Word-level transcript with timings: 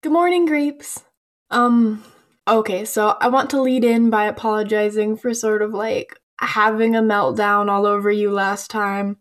Good 0.00 0.12
morning, 0.12 0.46
Grapes. 0.46 1.02
Um, 1.50 2.04
okay, 2.46 2.84
so 2.84 3.16
I 3.20 3.26
want 3.26 3.50
to 3.50 3.60
lead 3.60 3.82
in 3.82 4.10
by 4.10 4.26
apologizing 4.26 5.16
for 5.16 5.34
sort 5.34 5.60
of 5.60 5.74
like 5.74 6.16
having 6.38 6.94
a 6.94 7.02
meltdown 7.02 7.68
all 7.68 7.84
over 7.84 8.08
you 8.08 8.30
last 8.30 8.70
time. 8.70 9.16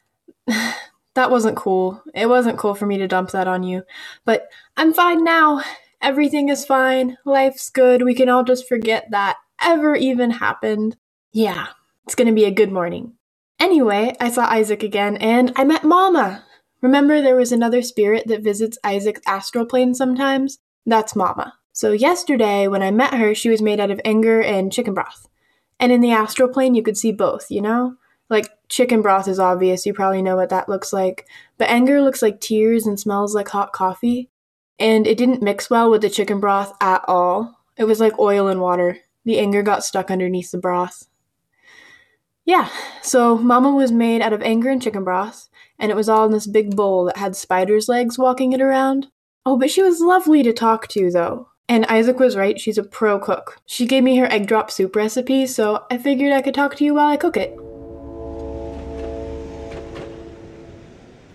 that 0.46 1.30
wasn't 1.30 1.56
cool. 1.56 2.02
It 2.14 2.26
wasn't 2.28 2.58
cool 2.58 2.74
for 2.74 2.84
me 2.84 2.98
to 2.98 3.08
dump 3.08 3.30
that 3.30 3.48
on 3.48 3.62
you. 3.62 3.84
But 4.26 4.48
I'm 4.76 4.92
fine 4.92 5.24
now. 5.24 5.62
Everything 6.02 6.50
is 6.50 6.66
fine. 6.66 7.16
Life's 7.24 7.70
good. 7.70 8.02
We 8.02 8.14
can 8.14 8.28
all 8.28 8.44
just 8.44 8.68
forget 8.68 9.10
that 9.12 9.38
ever 9.62 9.96
even 9.96 10.30
happened. 10.30 10.98
Yeah, 11.32 11.68
it's 12.04 12.14
gonna 12.14 12.34
be 12.34 12.44
a 12.44 12.50
good 12.50 12.70
morning. 12.70 13.14
Anyway, 13.58 14.14
I 14.20 14.28
saw 14.28 14.44
Isaac 14.44 14.82
again 14.82 15.16
and 15.16 15.54
I 15.56 15.64
met 15.64 15.84
Mama. 15.84 16.44
Remember, 16.80 17.20
there 17.20 17.36
was 17.36 17.52
another 17.52 17.82
spirit 17.82 18.26
that 18.28 18.42
visits 18.42 18.78
Isaac's 18.84 19.20
astral 19.26 19.66
plane 19.66 19.94
sometimes? 19.94 20.58
That's 20.86 21.16
Mama. 21.16 21.54
So, 21.72 21.92
yesterday, 21.92 22.68
when 22.68 22.82
I 22.82 22.90
met 22.90 23.14
her, 23.14 23.34
she 23.34 23.50
was 23.50 23.62
made 23.62 23.80
out 23.80 23.90
of 23.90 24.00
anger 24.04 24.40
and 24.40 24.72
chicken 24.72 24.94
broth. 24.94 25.28
And 25.80 25.92
in 25.92 26.00
the 26.00 26.12
astral 26.12 26.48
plane, 26.48 26.74
you 26.74 26.82
could 26.82 26.96
see 26.96 27.12
both, 27.12 27.50
you 27.50 27.60
know? 27.60 27.96
Like, 28.30 28.50
chicken 28.68 29.02
broth 29.02 29.26
is 29.26 29.38
obvious, 29.38 29.86
you 29.86 29.94
probably 29.94 30.22
know 30.22 30.36
what 30.36 30.50
that 30.50 30.68
looks 30.68 30.92
like. 30.92 31.26
But 31.56 31.70
anger 31.70 32.00
looks 32.00 32.22
like 32.22 32.40
tears 32.40 32.86
and 32.86 32.98
smells 32.98 33.34
like 33.34 33.48
hot 33.48 33.72
coffee. 33.72 34.30
And 34.78 35.06
it 35.06 35.18
didn't 35.18 35.42
mix 35.42 35.70
well 35.70 35.90
with 35.90 36.02
the 36.02 36.10
chicken 36.10 36.38
broth 36.38 36.72
at 36.80 37.04
all. 37.08 37.58
It 37.76 37.84
was 37.84 38.00
like 38.00 38.18
oil 38.18 38.48
and 38.48 38.60
water. 38.60 38.98
The 39.24 39.38
anger 39.38 39.62
got 39.62 39.84
stuck 39.84 40.10
underneath 40.10 40.50
the 40.50 40.58
broth. 40.58 41.07
Yeah, 42.48 42.70
so 43.02 43.36
Mama 43.36 43.70
was 43.72 43.92
made 43.92 44.22
out 44.22 44.32
of 44.32 44.40
anger 44.40 44.70
and 44.70 44.80
chicken 44.80 45.04
broth, 45.04 45.50
and 45.78 45.90
it 45.90 45.94
was 45.94 46.08
all 46.08 46.24
in 46.24 46.32
this 46.32 46.46
big 46.46 46.74
bowl 46.74 47.04
that 47.04 47.18
had 47.18 47.36
spider's 47.36 47.90
legs 47.90 48.18
walking 48.18 48.54
it 48.54 48.62
around. 48.62 49.08
Oh, 49.44 49.58
but 49.58 49.70
she 49.70 49.82
was 49.82 50.00
lovely 50.00 50.42
to 50.42 50.54
talk 50.54 50.88
to, 50.88 51.10
though. 51.10 51.48
And 51.68 51.84
Isaac 51.90 52.18
was 52.18 52.38
right, 52.38 52.58
she's 52.58 52.78
a 52.78 52.82
pro 52.82 53.18
cook. 53.18 53.58
She 53.66 53.84
gave 53.84 54.02
me 54.02 54.16
her 54.16 54.32
egg 54.32 54.46
drop 54.46 54.70
soup 54.70 54.96
recipe, 54.96 55.46
so 55.46 55.84
I 55.90 55.98
figured 55.98 56.32
I 56.32 56.40
could 56.40 56.54
talk 56.54 56.74
to 56.76 56.84
you 56.86 56.94
while 56.94 57.08
I 57.08 57.18
cook 57.18 57.36
it. 57.36 57.50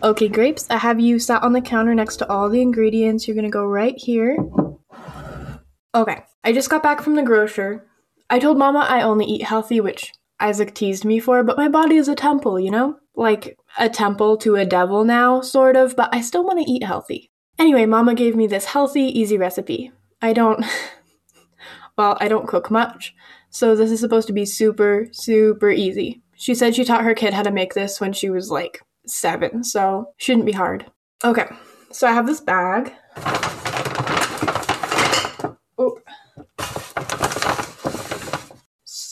Okay, 0.02 0.28
grapes, 0.28 0.66
I 0.72 0.80
have 0.80 1.00
you 1.00 1.20
sat 1.20 1.44
on 1.44 1.54
the 1.54 1.62
counter 1.62 1.94
next 1.94 2.18
to 2.18 2.28
all 2.28 2.50
the 2.50 2.64
ingredients. 2.64 3.28
You're 3.28 3.36
gonna 3.36 3.52
go 3.52 3.68
right 3.68 3.96
here. 4.00 4.36
Okay, 5.94 6.24
I 6.44 6.54
just 6.54 6.72
got 6.72 6.82
back 6.82 7.04
from 7.04 7.14
the 7.14 7.22
grocer. 7.22 7.86
I 8.32 8.40
told 8.40 8.58
Mama 8.58 8.88
I 8.90 9.04
only 9.04 9.26
eat 9.26 9.44
healthy, 9.44 9.80
which 9.80 10.12
Isaac 10.40 10.74
teased 10.74 11.06
me 11.06 11.20
for, 11.20 11.44
but 11.44 11.58
my 11.58 11.68
body 11.68 11.96
is 11.96 12.08
a 12.08 12.16
temple, 12.16 12.60
you 12.60 12.72
know? 12.72 12.98
Like 13.16 13.58
a 13.78 13.90
temple 13.90 14.38
to 14.38 14.56
a 14.56 14.66
devil 14.66 15.04
now, 15.04 15.42
sort 15.42 15.76
of, 15.76 15.96
but 15.96 16.10
I 16.14 16.22
still 16.22 16.44
want 16.44 16.60
to 16.60 16.72
eat 16.72 16.84
healthy. 16.84 17.30
Anyway, 17.60 17.86
Mama 17.86 18.16
gave 18.16 18.36
me 18.36 18.48
this 18.48 18.66
healthy, 18.66 19.02
easy 19.02 19.38
recipe. 19.38 19.92
I 20.22 20.34
don't. 20.34 20.66
well, 21.98 22.18
I 22.20 22.28
don't 22.28 22.48
cook 22.48 22.72
much, 22.72 23.14
so 23.50 23.76
this 23.76 23.92
is 23.92 24.00
supposed 24.00 24.28
to 24.28 24.34
be 24.34 24.46
super, 24.46 25.08
super 25.12 25.70
easy. 25.70 26.22
She 26.36 26.56
said 26.56 26.76
she 26.76 26.84
taught 26.84 27.04
her 27.04 27.14
kid 27.14 27.34
how 27.34 27.44
to 27.44 27.52
make 27.52 27.74
this 27.74 28.02
when 28.02 28.14
she 28.14 28.30
was 28.30 28.50
like 28.50 28.82
seven, 29.06 29.64
so 29.64 30.14
shouldn't 30.18 30.46
be 30.46 30.52
hard. 30.52 30.86
Okay, 31.24 31.46
so 31.92 32.08
I 32.08 32.14
have 32.14 32.26
this 32.28 32.42
bag. 32.42 32.94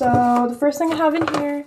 So 0.02 0.48
the 0.50 0.56
first 0.56 0.80
thing 0.80 0.92
I 0.92 0.96
have 0.96 1.14
in 1.14 1.28
here 1.36 1.64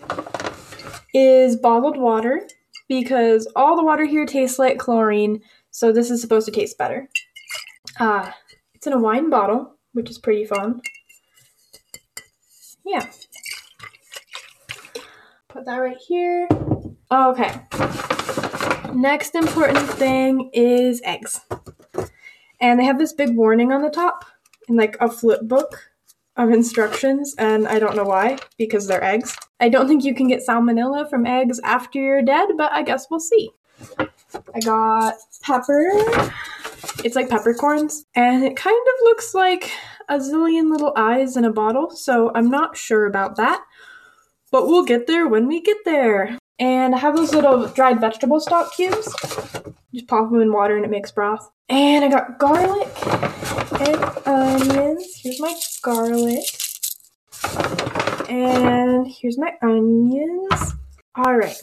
is 1.14 1.54
bottled 1.54 1.96
water 1.96 2.48
because 2.88 3.46
all 3.54 3.76
the 3.76 3.84
water 3.84 4.06
here 4.06 4.26
tastes 4.26 4.58
like 4.58 4.76
chlorine, 4.76 5.40
so 5.70 5.92
this 5.92 6.10
is 6.10 6.20
supposed 6.20 6.46
to 6.46 6.50
taste 6.50 6.76
better. 6.76 7.08
Uh, 8.00 8.32
it's 8.74 8.88
in 8.88 8.92
a 8.92 8.98
wine 8.98 9.30
bottle, 9.30 9.76
which 9.92 10.10
is 10.10 10.18
pretty 10.18 10.44
fun. 10.46 10.80
Yeah. 12.84 13.06
Put 15.46 15.64
that 15.66 15.76
right 15.76 15.96
here. 15.96 16.48
Okay. 17.12 17.54
Next 18.92 19.36
important 19.36 19.88
thing 19.90 20.50
is 20.52 21.00
eggs. 21.04 21.40
And 22.60 22.80
they 22.80 22.84
have 22.84 22.98
this 22.98 23.12
big 23.12 23.36
warning 23.36 23.70
on 23.70 23.82
the 23.82 23.90
top 23.90 24.24
in 24.68 24.74
like 24.74 24.96
a 25.00 25.08
flip 25.08 25.42
book 25.42 25.93
of 26.36 26.50
instructions, 26.50 27.34
and 27.38 27.68
I 27.68 27.78
don't 27.78 27.96
know 27.96 28.04
why, 28.04 28.38
because 28.58 28.86
they're 28.86 29.04
eggs. 29.04 29.36
I 29.60 29.68
don't 29.68 29.86
think 29.86 30.04
you 30.04 30.14
can 30.14 30.28
get 30.28 30.42
salmonella 30.46 31.08
from 31.08 31.26
eggs 31.26 31.60
after 31.62 31.98
you're 31.98 32.22
dead, 32.22 32.50
but 32.56 32.72
I 32.72 32.82
guess 32.82 33.06
we'll 33.10 33.20
see. 33.20 33.50
I 33.98 34.60
got 34.64 35.14
pepper. 35.42 35.90
It's 37.04 37.16
like 37.16 37.28
peppercorns, 37.28 38.04
and 38.14 38.44
it 38.44 38.56
kind 38.56 38.76
of 38.76 38.94
looks 39.04 39.34
like 39.34 39.70
a 40.08 40.18
zillion 40.18 40.70
little 40.70 40.92
eyes 40.96 41.36
in 41.36 41.44
a 41.44 41.52
bottle, 41.52 41.90
so 41.90 42.30
I'm 42.34 42.50
not 42.50 42.76
sure 42.76 43.06
about 43.06 43.36
that. 43.36 43.64
But 44.50 44.66
we'll 44.66 44.84
get 44.84 45.06
there 45.06 45.26
when 45.26 45.46
we 45.46 45.60
get 45.60 45.78
there. 45.84 46.38
And 46.60 46.94
I 46.94 46.98
have 46.98 47.16
those 47.16 47.34
little 47.34 47.66
dried 47.66 48.00
vegetable 48.00 48.38
stock 48.38 48.72
cubes. 48.74 49.12
Just 49.92 50.06
pop 50.06 50.30
them 50.30 50.40
in 50.40 50.52
water 50.52 50.76
and 50.76 50.84
it 50.84 50.90
makes 50.90 51.10
broth. 51.10 51.50
And 51.68 52.04
I 52.04 52.08
got 52.08 52.38
garlic 52.38 52.86
and 53.72 54.26
onions. 54.26 55.20
Here's 55.22 55.40
my 55.40 55.54
garlic. 55.82 56.44
And 58.28 59.06
here's 59.06 59.38
my 59.38 59.52
onions. 59.62 60.74
All 61.14 61.36
right. 61.36 61.60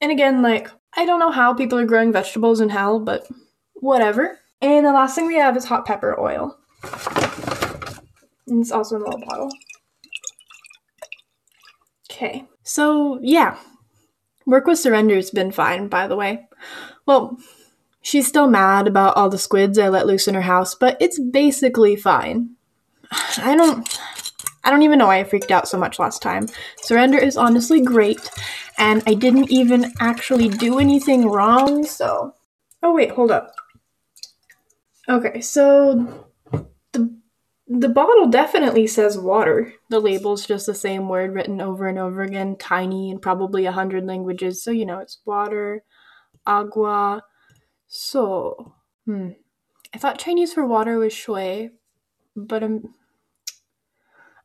And 0.00 0.12
again, 0.12 0.42
like, 0.42 0.70
I 0.96 1.04
don't 1.04 1.20
know 1.20 1.30
how 1.30 1.54
people 1.54 1.78
are 1.78 1.86
growing 1.86 2.12
vegetables 2.12 2.60
in 2.60 2.68
hell, 2.68 3.00
but 3.00 3.26
whatever. 3.74 4.38
And 4.60 4.86
the 4.86 4.92
last 4.92 5.14
thing 5.14 5.26
we 5.26 5.36
have 5.36 5.56
is 5.56 5.64
hot 5.64 5.86
pepper 5.86 6.18
oil. 6.18 6.56
And 8.46 8.60
it's 8.60 8.72
also 8.72 8.96
in 8.96 9.02
a 9.02 9.04
little 9.04 9.26
bottle. 9.26 9.50
Okay. 12.10 12.46
So, 12.62 13.18
yeah, 13.22 13.58
Work 14.48 14.66
with 14.66 14.78
Surrender's 14.78 15.30
been 15.30 15.52
fine, 15.52 15.88
by 15.88 16.06
the 16.06 16.16
way. 16.16 16.48
Well, 17.04 17.36
she's 18.08 18.26
still 18.26 18.48
mad 18.48 18.88
about 18.88 19.16
all 19.16 19.28
the 19.28 19.36
squids 19.36 19.78
I 19.78 19.88
let 19.88 20.06
loose 20.06 20.26
in 20.26 20.34
her 20.34 20.40
house, 20.40 20.74
but 20.74 20.96
it's 20.98 21.18
basically 21.18 21.94
fine. 21.94 22.50
I 23.38 23.54
don't 23.54 24.00
I 24.64 24.70
don't 24.70 24.82
even 24.82 24.98
know 24.98 25.06
why 25.06 25.18
I 25.18 25.24
freaked 25.24 25.50
out 25.50 25.68
so 25.68 25.78
much 25.78 25.98
last 25.98 26.22
time. 26.22 26.48
Surrender 26.82 27.18
is 27.18 27.36
honestly 27.36 27.80
great, 27.80 28.18
and 28.78 29.02
I 29.06 29.14
didn't 29.14 29.50
even 29.50 29.92
actually 30.00 30.48
do 30.48 30.78
anything 30.78 31.28
wrong, 31.28 31.84
so 31.84 32.34
Oh 32.82 32.94
wait, 32.94 33.10
hold 33.10 33.30
up. 33.30 33.52
Okay, 35.08 35.40
so 35.42 36.26
the 36.92 37.14
the 37.66 37.88
bottle 37.90 38.28
definitely 38.28 38.86
says 38.86 39.18
water. 39.18 39.74
The 39.90 40.00
label's 40.00 40.46
just 40.46 40.64
the 40.64 40.74
same 40.74 41.10
word 41.10 41.34
written 41.34 41.60
over 41.60 41.86
and 41.86 41.98
over 41.98 42.22
again, 42.22 42.56
tiny 42.56 43.10
in 43.10 43.18
probably 43.18 43.66
a 43.66 43.72
hundred 43.72 44.06
languages. 44.06 44.62
So 44.62 44.70
you 44.70 44.86
know 44.86 45.00
it's 45.00 45.18
water, 45.26 45.84
agua, 46.46 47.22
so. 47.88 48.74
Hmm. 49.04 49.30
I 49.92 49.98
thought 49.98 50.18
Chinese 50.18 50.52
for 50.52 50.66
water 50.66 50.98
was 50.98 51.12
shui, 51.12 51.70
but 52.36 52.62
I'm 52.62 52.94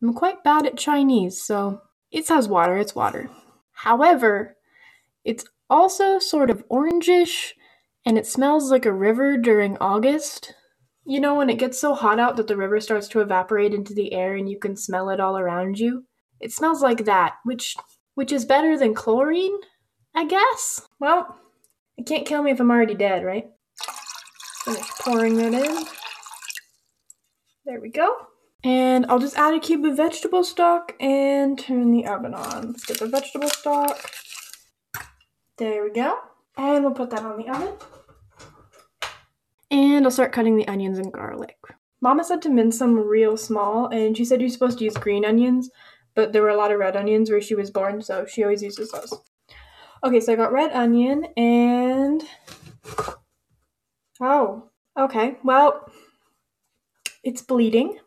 I'm 0.02 0.14
quite 0.14 0.44
bad 0.44 0.66
at 0.66 0.78
Chinese, 0.78 1.42
so 1.42 1.82
it 2.12 2.26
says 2.26 2.48
water, 2.48 2.78
it's 2.78 2.96
water. 2.96 3.30
However, 3.72 4.58
it's 5.24 5.46
also 5.70 6.20
sort 6.20 6.50
of 6.50 6.68
orangish 6.70 7.54
and 8.06 8.18
it 8.18 8.28
smells 8.28 8.70
like 8.70 8.86
a 8.86 8.94
river 8.94 9.38
during 9.38 9.78
August. 9.78 10.54
You 11.06 11.20
know, 11.20 11.36
when 11.36 11.50
it 11.50 11.58
gets 11.58 11.80
so 11.80 11.94
hot 11.94 12.20
out 12.20 12.36
that 12.38 12.48
the 12.48 12.58
river 12.58 12.80
starts 12.80 13.08
to 13.10 13.22
evaporate 13.22 13.74
into 13.74 13.94
the 13.94 14.14
air 14.14 14.36
and 14.36 14.50
you 14.50 14.60
can 14.60 14.76
smell 14.76 15.10
it 15.10 15.20
all 15.20 15.38
around 15.38 15.80
you? 15.80 16.06
It 16.40 16.52
smells 16.52 16.82
like 16.82 17.06
that, 17.06 17.36
which 17.46 17.76
which 18.16 18.32
is 18.32 18.46
better 18.46 18.78
than 18.78 18.94
chlorine, 18.94 19.58
I 20.14 20.26
guess. 20.26 20.88
Well, 21.00 21.40
it 21.98 22.06
can't 22.06 22.26
kill 22.26 22.44
me 22.44 22.52
if 22.52 22.60
I'm 22.60 22.72
already 22.72 22.96
dead, 22.96 23.24
right? 23.24 23.50
Finish 24.66 24.90
pouring 25.00 25.36
that 25.38 25.54
in. 25.54 25.86
There 27.66 27.80
we 27.80 27.90
go. 27.90 28.28
And 28.64 29.06
I'll 29.08 29.20
just 29.20 29.38
add 29.38 29.54
a 29.54 29.60
cube 29.60 29.84
of 29.86 29.98
vegetable 29.98 30.44
stock 30.44 30.94
and 31.00 31.60
turn 31.60 31.92
the 31.92 32.06
oven 32.06 32.34
on. 32.34 32.68
Let's 32.68 32.86
get 32.86 33.00
the 33.00 33.08
vegetable 33.08 33.50
stock. 33.50 34.10
There 35.58 35.84
we 35.84 35.92
go. 35.92 36.18
And 36.58 36.84
we'll 36.84 36.94
put 36.94 37.10
that 37.10 37.24
on 37.24 37.38
the 37.38 37.50
oven. 37.50 37.74
And 39.70 40.06
I'll 40.06 40.12
start 40.12 40.32
cutting 40.32 40.56
the 40.56 40.68
onions 40.68 40.98
and 40.98 41.12
garlic. 41.12 41.58
Mama 42.02 42.24
said 42.24 42.42
to 42.44 42.50
mince 42.50 42.80
them 42.80 42.96
real 42.96 43.38
small, 43.38 43.88
and 43.88 44.16
she 44.16 44.26
said 44.26 44.40
you're 44.40 44.50
supposed 44.50 44.78
to 44.78 44.84
use 44.84 44.96
green 44.96 45.26
onions, 45.26 45.70
but 46.16 46.34
there 46.34 46.42
were 46.42 46.50
a 46.50 46.58
lot 46.58 46.72
of 46.72 46.80
red 46.80 46.96
onions 46.96 47.30
where 47.32 47.42
she 47.42 47.56
was 47.56 47.72
born, 47.72 48.02
so 48.02 48.26
she 48.26 48.44
always 48.44 48.62
uses 48.62 48.92
those. 48.92 49.14
Okay, 50.04 50.20
so 50.20 50.34
I 50.34 50.36
got 50.36 50.52
red 50.52 50.72
onion 50.72 51.28
and. 51.38 52.24
Oh, 54.22 54.70
okay. 54.98 55.38
Well, 55.44 55.90
it's 57.24 57.42
bleeding. 57.42 58.00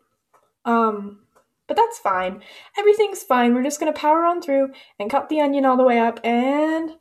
Um, 0.63 1.21
but 1.67 1.75
that's 1.75 1.97
fine. 1.97 2.43
Everything's 2.77 3.23
fine. 3.23 3.55
We're 3.55 3.63
just 3.63 3.79
gonna 3.79 3.93
power 3.93 4.25
on 4.25 4.41
through 4.41 4.73
and 4.99 5.09
cut 5.09 5.29
the 5.29 5.41
onion 5.41 5.65
all 5.65 5.77
the 5.77 5.83
way 5.83 5.97
up, 5.97 6.19
and 6.23 6.91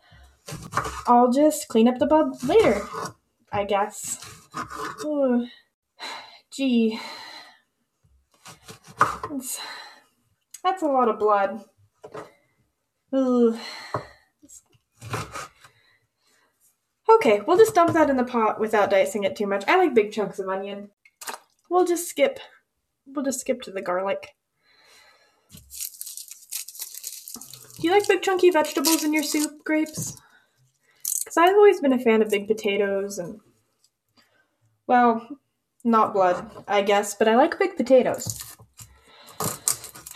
I'll 1.06 1.30
just 1.30 1.68
clean 1.68 1.88
up 1.88 1.98
the 1.98 2.06
blood 2.06 2.42
later, 2.42 2.82
I 3.52 3.64
guess. 3.64 4.24
Gee. 6.50 6.98
That's, 8.98 9.60
that's 10.64 10.82
a 10.82 10.86
lot 10.86 11.08
of 11.08 11.18
blood. 11.18 11.64
Ugh. 13.12 13.58
Okay, 17.08 17.40
we'll 17.46 17.56
just 17.56 17.74
dump 17.74 17.92
that 17.92 18.10
in 18.10 18.16
the 18.16 18.24
pot 18.24 18.58
without 18.60 18.90
dicing 18.90 19.24
it 19.24 19.36
too 19.36 19.46
much. 19.46 19.64
I 19.68 19.76
like 19.76 19.94
big 19.94 20.12
chunks 20.12 20.38
of 20.38 20.48
onion. 20.48 20.90
We'll 21.70 21.84
just 21.84 22.08
skip. 22.08 22.40
We'll 23.06 23.24
just 23.24 23.40
skip 23.40 23.62
to 23.62 23.70
the 23.70 23.82
garlic. 23.82 24.34
Do 27.78 27.86
you 27.86 27.92
like 27.92 28.08
big 28.08 28.22
chunky 28.22 28.50
vegetables 28.50 29.04
in 29.04 29.12
your 29.12 29.22
soup, 29.22 29.62
grapes? 29.64 30.16
Because 31.20 31.36
I've 31.36 31.54
always 31.54 31.80
been 31.80 31.92
a 31.92 31.98
fan 31.98 32.22
of 32.22 32.30
big 32.30 32.48
potatoes 32.48 33.18
and, 33.18 33.40
well, 34.86 35.28
not 35.84 36.14
blood, 36.14 36.64
I 36.66 36.82
guess, 36.82 37.14
but 37.14 37.28
I 37.28 37.36
like 37.36 37.58
big 37.58 37.76
potatoes. 37.76 38.42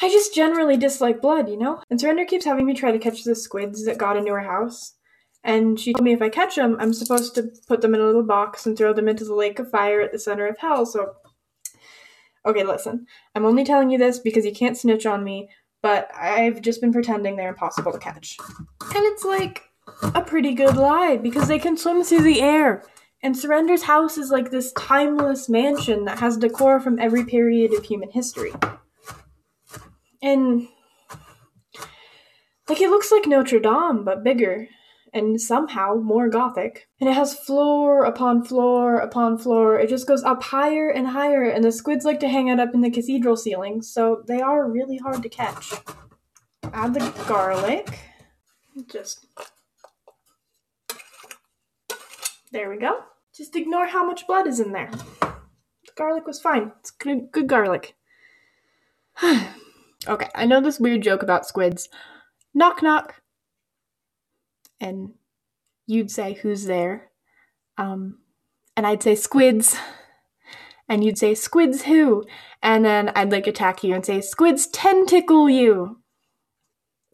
I 0.02 0.08
just 0.08 0.34
generally 0.34 0.76
dislike 0.76 1.20
blood, 1.20 1.48
you 1.48 1.58
know? 1.58 1.82
And 1.90 2.00
Surrender 2.00 2.24
keeps 2.24 2.46
having 2.46 2.64
me 2.64 2.74
try 2.74 2.90
to 2.90 2.98
catch 2.98 3.22
the 3.22 3.34
squids 3.34 3.84
that 3.84 3.98
got 3.98 4.16
into 4.16 4.32
her 4.32 4.40
house. 4.40 4.94
And 5.42 5.80
she 5.80 5.92
told 5.92 6.04
me 6.04 6.12
if 6.12 6.20
I 6.20 6.28
catch 6.28 6.56
them, 6.56 6.76
I'm 6.78 6.92
supposed 6.92 7.34
to 7.34 7.50
put 7.66 7.80
them 7.80 7.94
in 7.94 8.00
a 8.00 8.06
little 8.06 8.22
box 8.22 8.66
and 8.66 8.76
throw 8.76 8.92
them 8.92 9.08
into 9.08 9.24
the 9.24 9.34
lake 9.34 9.58
of 9.58 9.70
fire 9.70 10.00
at 10.00 10.12
the 10.12 10.18
center 10.18 10.46
of 10.46 10.58
hell. 10.58 10.84
So, 10.84 11.14
okay, 12.44 12.64
listen. 12.64 13.06
I'm 13.34 13.46
only 13.46 13.64
telling 13.64 13.90
you 13.90 13.98
this 13.98 14.18
because 14.18 14.44
you 14.44 14.52
can't 14.52 14.76
snitch 14.76 15.06
on 15.06 15.24
me, 15.24 15.48
but 15.82 16.10
I've 16.14 16.60
just 16.60 16.80
been 16.80 16.92
pretending 16.92 17.36
they're 17.36 17.48
impossible 17.48 17.92
to 17.92 17.98
catch. 17.98 18.36
And 18.82 19.04
it's 19.06 19.24
like 19.24 19.62
a 20.02 20.22
pretty 20.22 20.54
good 20.54 20.76
lie 20.76 21.16
because 21.16 21.48
they 21.48 21.58
can 21.58 21.76
swim 21.76 22.04
through 22.04 22.22
the 22.22 22.42
air. 22.42 22.84
And 23.22 23.34
Surrender's 23.34 23.82
house 23.82 24.18
is 24.18 24.30
like 24.30 24.50
this 24.50 24.72
timeless 24.72 25.48
mansion 25.48 26.04
that 26.04 26.18
has 26.18 26.36
decor 26.36 26.80
from 26.80 26.98
every 26.98 27.24
period 27.24 27.72
of 27.74 27.84
human 27.84 28.10
history. 28.10 28.52
And 30.22 30.68
like 32.68 32.80
it 32.80 32.90
looks 32.90 33.10
like 33.10 33.26
Notre 33.26 33.58
Dame, 33.58 34.04
but 34.04 34.22
bigger 34.22 34.68
and 35.12 35.40
somehow 35.40 35.94
more 35.94 36.28
gothic. 36.28 36.88
And 37.00 37.08
it 37.08 37.14
has 37.14 37.34
floor 37.34 38.04
upon 38.04 38.44
floor 38.44 38.98
upon 38.98 39.38
floor. 39.38 39.78
It 39.78 39.88
just 39.88 40.06
goes 40.06 40.22
up 40.22 40.42
higher 40.42 40.88
and 40.88 41.08
higher, 41.08 41.44
and 41.44 41.64
the 41.64 41.72
squids 41.72 42.04
like 42.04 42.20
to 42.20 42.28
hang 42.28 42.50
out 42.50 42.60
up 42.60 42.74
in 42.74 42.80
the 42.80 42.90
cathedral 42.90 43.36
ceilings, 43.36 43.92
so 43.92 44.22
they 44.26 44.40
are 44.40 44.70
really 44.70 44.98
hard 44.98 45.22
to 45.22 45.28
catch. 45.28 45.72
Add 46.72 46.94
the 46.94 47.24
garlic. 47.26 47.98
Just. 48.90 49.26
There 52.52 52.70
we 52.70 52.78
go. 52.78 53.00
Just 53.34 53.56
ignore 53.56 53.86
how 53.86 54.06
much 54.06 54.26
blood 54.26 54.46
is 54.46 54.60
in 54.60 54.72
there. 54.72 54.90
The 55.20 55.92
garlic 55.96 56.26
was 56.26 56.40
fine. 56.40 56.72
It's 56.80 56.90
good, 56.90 57.30
good 57.32 57.48
garlic. 57.48 57.94
okay, 59.22 60.28
I 60.34 60.46
know 60.46 60.60
this 60.60 60.80
weird 60.80 61.02
joke 61.02 61.22
about 61.22 61.46
squids. 61.46 61.88
Knock 62.54 62.82
knock 62.82 63.19
and 64.80 65.14
you'd 65.86 66.10
say, 66.10 66.34
Who's 66.34 66.64
there? 66.64 67.10
Um, 67.78 68.18
and 68.76 68.86
I'd 68.86 69.02
say, 69.02 69.14
Squids. 69.14 69.76
And 70.88 71.04
you'd 71.04 71.18
say, 71.18 71.34
Squids 71.34 71.82
who? 71.82 72.24
And 72.62 72.84
then 72.84 73.10
I'd 73.14 73.30
like 73.30 73.46
attack 73.46 73.84
you 73.84 73.94
and 73.94 74.04
say, 74.04 74.20
Squids 74.20 74.66
tentacle 74.66 75.48
you. 75.48 76.00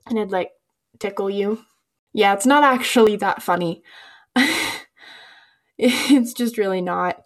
And 0.07 0.19
I'd 0.19 0.31
like 0.31 0.51
tickle 0.99 1.31
you. 1.31 1.63
Yeah, 2.13 2.33
it's 2.33 2.47
not 2.47 2.65
actually 2.65 3.17
that 3.17 3.43
funny. 3.43 3.83
it's 5.79 6.33
just 6.33 6.57
really 6.57 6.81
not. 6.81 7.23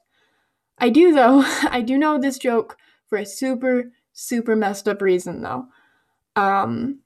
I 0.78 0.88
do, 0.88 1.12
though. 1.12 1.42
I 1.70 1.82
do 1.82 1.98
know 1.98 2.18
this 2.18 2.38
joke 2.38 2.76
for 3.06 3.18
a 3.18 3.26
super, 3.26 3.92
super 4.12 4.56
messed 4.56 4.88
up 4.88 5.02
reason, 5.02 5.42
though. 5.42 5.66
Um, 6.36 7.00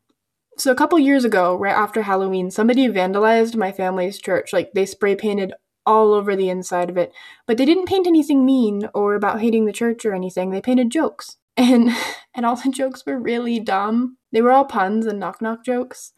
so 0.56 0.70
a 0.70 0.76
couple 0.76 0.98
years 0.98 1.24
ago, 1.24 1.56
right 1.56 1.74
after 1.74 2.02
Halloween, 2.02 2.50
somebody 2.50 2.88
vandalized 2.88 3.56
my 3.56 3.72
family's 3.72 4.18
church. 4.18 4.52
Like 4.52 4.72
they 4.72 4.86
spray 4.86 5.16
painted 5.16 5.52
all 5.86 6.12
over 6.12 6.34
the 6.34 6.48
inside 6.48 6.90
of 6.90 6.96
it. 6.96 7.12
But 7.46 7.58
they 7.58 7.64
didn't 7.64 7.86
paint 7.86 8.06
anything 8.06 8.44
mean 8.44 8.88
or 8.94 9.14
about 9.14 9.40
hating 9.40 9.66
the 9.66 9.72
church 9.72 10.04
or 10.04 10.14
anything. 10.14 10.50
They 10.50 10.60
painted 10.60 10.90
jokes. 10.90 11.36
And 11.56 11.90
and 12.34 12.44
all 12.44 12.56
the 12.56 12.68
jokes 12.70 13.06
were 13.06 13.16
really 13.16 13.60
dumb. 13.60 14.16
They 14.32 14.42
were 14.42 14.50
all 14.50 14.64
puns 14.64 15.06
and 15.06 15.20
knock 15.20 15.40
knock 15.40 15.64
jokes. 15.64 16.12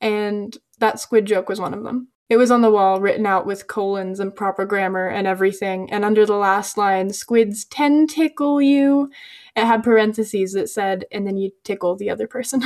And 0.00 0.56
that 0.78 1.00
squid 1.00 1.24
joke 1.24 1.48
was 1.48 1.60
one 1.60 1.74
of 1.74 1.82
them. 1.82 2.06
It 2.28 2.36
was 2.36 2.52
on 2.52 2.62
the 2.62 2.70
wall, 2.70 3.00
written 3.00 3.26
out 3.26 3.46
with 3.46 3.66
colons 3.66 4.20
and 4.20 4.32
proper 4.32 4.64
grammar 4.64 5.08
and 5.08 5.26
everything. 5.26 5.90
And 5.90 6.04
under 6.04 6.24
the 6.24 6.36
last 6.36 6.78
line, 6.78 7.12
squids 7.12 7.64
tentacle 7.64 8.62
you. 8.62 9.10
It 9.56 9.64
had 9.64 9.82
parentheses 9.82 10.52
that 10.52 10.68
said, 10.68 11.04
and 11.10 11.26
then 11.26 11.36
you 11.36 11.50
tickle 11.64 11.96
the 11.96 12.10
other 12.10 12.28
person. 12.28 12.62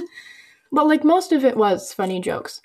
But 0.72 0.86
like 0.86 1.04
most 1.04 1.32
of 1.32 1.44
it 1.44 1.56
was 1.56 1.92
funny 1.92 2.20
jokes. 2.20 2.60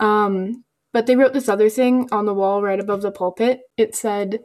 Um, 0.00 0.64
but 0.92 1.06
they 1.06 1.16
wrote 1.16 1.32
this 1.32 1.48
other 1.48 1.68
thing 1.68 2.08
on 2.12 2.26
the 2.26 2.34
wall 2.34 2.62
right 2.62 2.78
above 2.78 3.02
the 3.02 3.10
pulpit. 3.10 3.60
It 3.76 3.94
said, 3.94 4.40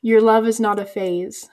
Your 0.00 0.20
love 0.20 0.46
is 0.46 0.60
not 0.60 0.78
a 0.78 0.84
phase. 0.84 1.48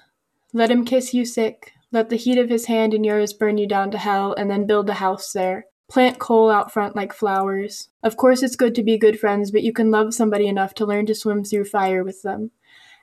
Let 0.54 0.72
him 0.72 0.86
kiss 0.86 1.14
you 1.14 1.26
sick. 1.26 1.74
Let 1.92 2.10
the 2.10 2.16
heat 2.16 2.38
of 2.38 2.50
his 2.50 2.66
hand 2.66 2.94
and 2.94 3.06
yours 3.06 3.34
burn 3.34 3.58
you 3.58 3.68
down 3.68 3.92
to 3.92 3.98
hell, 3.98 4.34
and 4.34 4.52
then 4.52 4.68
build 4.68 4.90
a 4.90 4.96
house 4.96 5.32
there. 5.32 5.66
Plant 5.90 6.20
coal 6.20 6.50
out 6.50 6.72
front 6.72 6.96
like 6.96 7.14
flowers. 7.14 7.90
Of 8.04 8.18
course, 8.18 8.44
it's 8.44 8.58
good 8.58 8.76
to 8.76 8.84
be 8.84 8.98
good 8.98 9.20
friends, 9.20 9.52
but 9.52 9.64
you 9.64 9.72
can 9.72 9.90
love 9.90 10.14
somebody 10.14 10.48
enough 10.48 10.74
to 10.76 10.86
learn 10.86 11.06
to 11.06 11.16
swim 11.16 11.46
through 11.46 11.66
fire 11.66 12.04
with 12.04 12.24
them. 12.24 12.52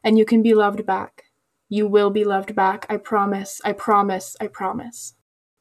And 0.03 0.19
you 0.19 0.27
can 0.27 0.43
be 0.43 0.53
loved 0.53 0.85
back. 0.85 1.25
You 1.71 1.87
will 1.89 2.11
be 2.11 2.25
loved 2.25 2.55
back. 2.55 2.85
I 2.91 2.99
promise. 2.99 3.61
I 3.65 3.73
promise. 3.73 4.37
I 4.39 4.49
promise. 4.49 5.15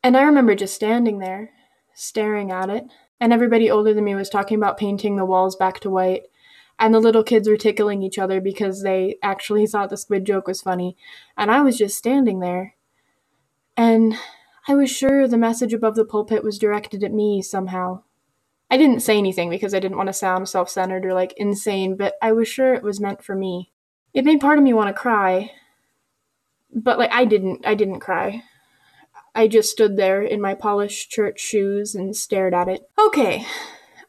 And 0.03 0.18
I 0.18 0.24
remember 0.24 0.53
just 0.53 0.75
standing 0.75 1.19
there, 1.19 1.51
staring 1.93 2.51
at 2.51 2.69
it, 2.69 2.85
and 3.19 3.31
everybody 3.31 3.69
older 3.69 3.93
than 3.93 4.03
me 4.03 4.15
was 4.15 4.29
talking 4.29 4.57
about 4.57 4.77
painting 4.77 5.15
the 5.15 5.25
walls 5.25 5.55
back 5.55 5.79
to 5.81 5.89
white. 5.89 6.23
And 6.79 6.93
the 6.93 6.99
little 6.99 7.23
kids 7.23 7.47
were 7.47 7.55
tickling 7.55 8.01
each 8.01 8.17
other 8.17 8.41
because 8.41 8.81
they 8.81 9.17
actually 9.21 9.67
thought 9.67 9.89
the 9.89 9.97
squid 9.97 10.25
joke 10.25 10.47
was 10.47 10.61
funny. 10.61 10.97
And 11.37 11.51
I 11.51 11.61
was 11.61 11.77
just 11.77 11.97
standing 11.97 12.39
there. 12.39 12.75
And 13.77 14.15
I 14.67 14.75
was 14.75 14.89
sure 14.89 15.27
the 15.27 15.37
message 15.37 15.73
above 15.73 15.95
the 15.95 16.05
pulpit 16.05 16.43
was 16.43 16.57
directed 16.57 17.03
at 17.03 17.13
me 17.13 17.41
somehow. 17.41 18.01
I 18.71 18.77
didn't 18.77 19.01
say 19.01 19.17
anything 19.17 19.49
because 19.49 19.73
I 19.73 19.79
didn't 19.79 19.97
want 19.97 20.07
to 20.07 20.13
sound 20.13 20.49
self 20.49 20.69
centered 20.69 21.05
or 21.05 21.13
like 21.13 21.33
insane, 21.37 21.95
but 21.95 22.15
I 22.21 22.31
was 22.31 22.47
sure 22.47 22.73
it 22.73 22.83
was 22.83 22.99
meant 22.99 23.23
for 23.23 23.35
me. 23.35 23.71
It 24.13 24.25
made 24.25 24.39
part 24.39 24.57
of 24.57 24.63
me 24.63 24.73
want 24.73 24.87
to 24.87 24.99
cry. 24.99 25.51
But 26.73 26.97
like 26.97 27.11
I 27.11 27.25
didn't 27.25 27.65
I 27.67 27.75
didn't 27.75 27.99
cry. 27.99 28.43
I 29.35 29.47
just 29.47 29.71
stood 29.71 29.97
there 29.97 30.21
in 30.21 30.39
my 30.39 30.53
polished 30.53 31.09
church 31.09 31.39
shoes 31.39 31.95
and 31.95 32.15
stared 32.15 32.53
at 32.53 32.67
it. 32.67 32.87
Okay, 32.99 33.45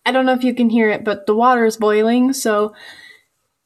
I 0.05 0.13
don't 0.13 0.27
know 0.27 0.35
if 0.35 0.45
you 0.45 0.55
can 0.55 0.71
hear 0.71 0.91
it, 0.91 1.03
but 1.05 1.27
the 1.27 1.35
water 1.35 1.65
is 1.65 1.79
boiling, 1.79 2.33
so 2.33 2.75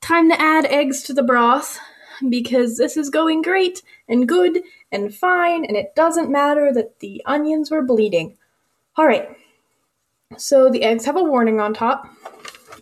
time 0.01 0.29
to 0.31 0.41
add 0.41 0.67
eggs 0.67 1.03
to 1.03 1.13
the 1.13 1.23
broth 1.23 1.81
because 2.29 2.79
this 2.79 2.97
is 2.97 3.11
going 3.11 3.43
great 3.43 3.83
and 4.09 4.29
good 4.29 4.63
and 4.93 5.15
fine, 5.15 5.65
and 5.65 5.77
it 5.77 5.95
doesn't 5.95 6.31
matter 6.31 6.73
that 6.73 7.01
the 7.01 7.23
onions 7.27 7.71
were 7.71 7.83
bleeding. 7.83 8.37
Alright, 8.99 9.29
so 10.37 10.71
the 10.71 10.83
eggs 10.83 11.05
have 11.07 11.17
a 11.17 11.23
warning 11.23 11.61
on 11.61 11.75
top 11.75 12.09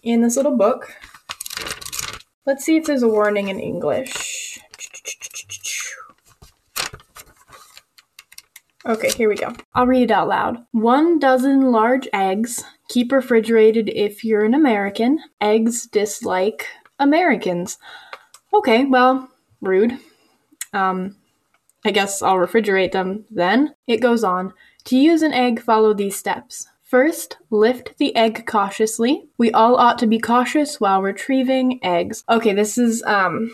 in 0.02 0.20
this 0.20 0.36
little 0.36 0.56
book. 0.56 0.94
Let's 2.44 2.64
see 2.64 2.76
if 2.76 2.84
there's 2.84 3.02
a 3.02 3.08
warning 3.08 3.48
in 3.48 3.58
English. 3.58 4.35
Okay, 8.86 9.10
here 9.10 9.28
we 9.28 9.34
go. 9.34 9.52
I'll 9.74 9.86
read 9.86 10.02
it 10.02 10.10
out 10.12 10.28
loud. 10.28 10.64
One 10.70 11.18
dozen 11.18 11.72
large 11.72 12.06
eggs. 12.12 12.62
Keep 12.88 13.10
refrigerated 13.10 13.88
if 13.88 14.24
you're 14.24 14.44
an 14.44 14.54
American. 14.54 15.18
Eggs 15.40 15.86
dislike 15.86 16.68
Americans. 17.00 17.78
Okay, 18.54 18.84
well, 18.84 19.28
rude. 19.60 19.98
Um, 20.72 21.16
I 21.84 21.90
guess 21.90 22.22
I'll 22.22 22.36
refrigerate 22.36 22.92
them 22.92 23.24
then. 23.28 23.74
It 23.88 24.00
goes 24.00 24.22
on. 24.22 24.54
To 24.84 24.96
use 24.96 25.22
an 25.22 25.32
egg, 25.32 25.60
follow 25.60 25.92
these 25.92 26.14
steps. 26.14 26.68
First, 26.82 27.38
lift 27.50 27.98
the 27.98 28.14
egg 28.14 28.46
cautiously. 28.46 29.28
We 29.36 29.50
all 29.50 29.74
ought 29.74 29.98
to 29.98 30.06
be 30.06 30.20
cautious 30.20 30.80
while 30.80 31.02
retrieving 31.02 31.80
eggs. 31.82 32.22
Okay, 32.30 32.52
this 32.52 32.78
is 32.78 33.02
um 33.02 33.50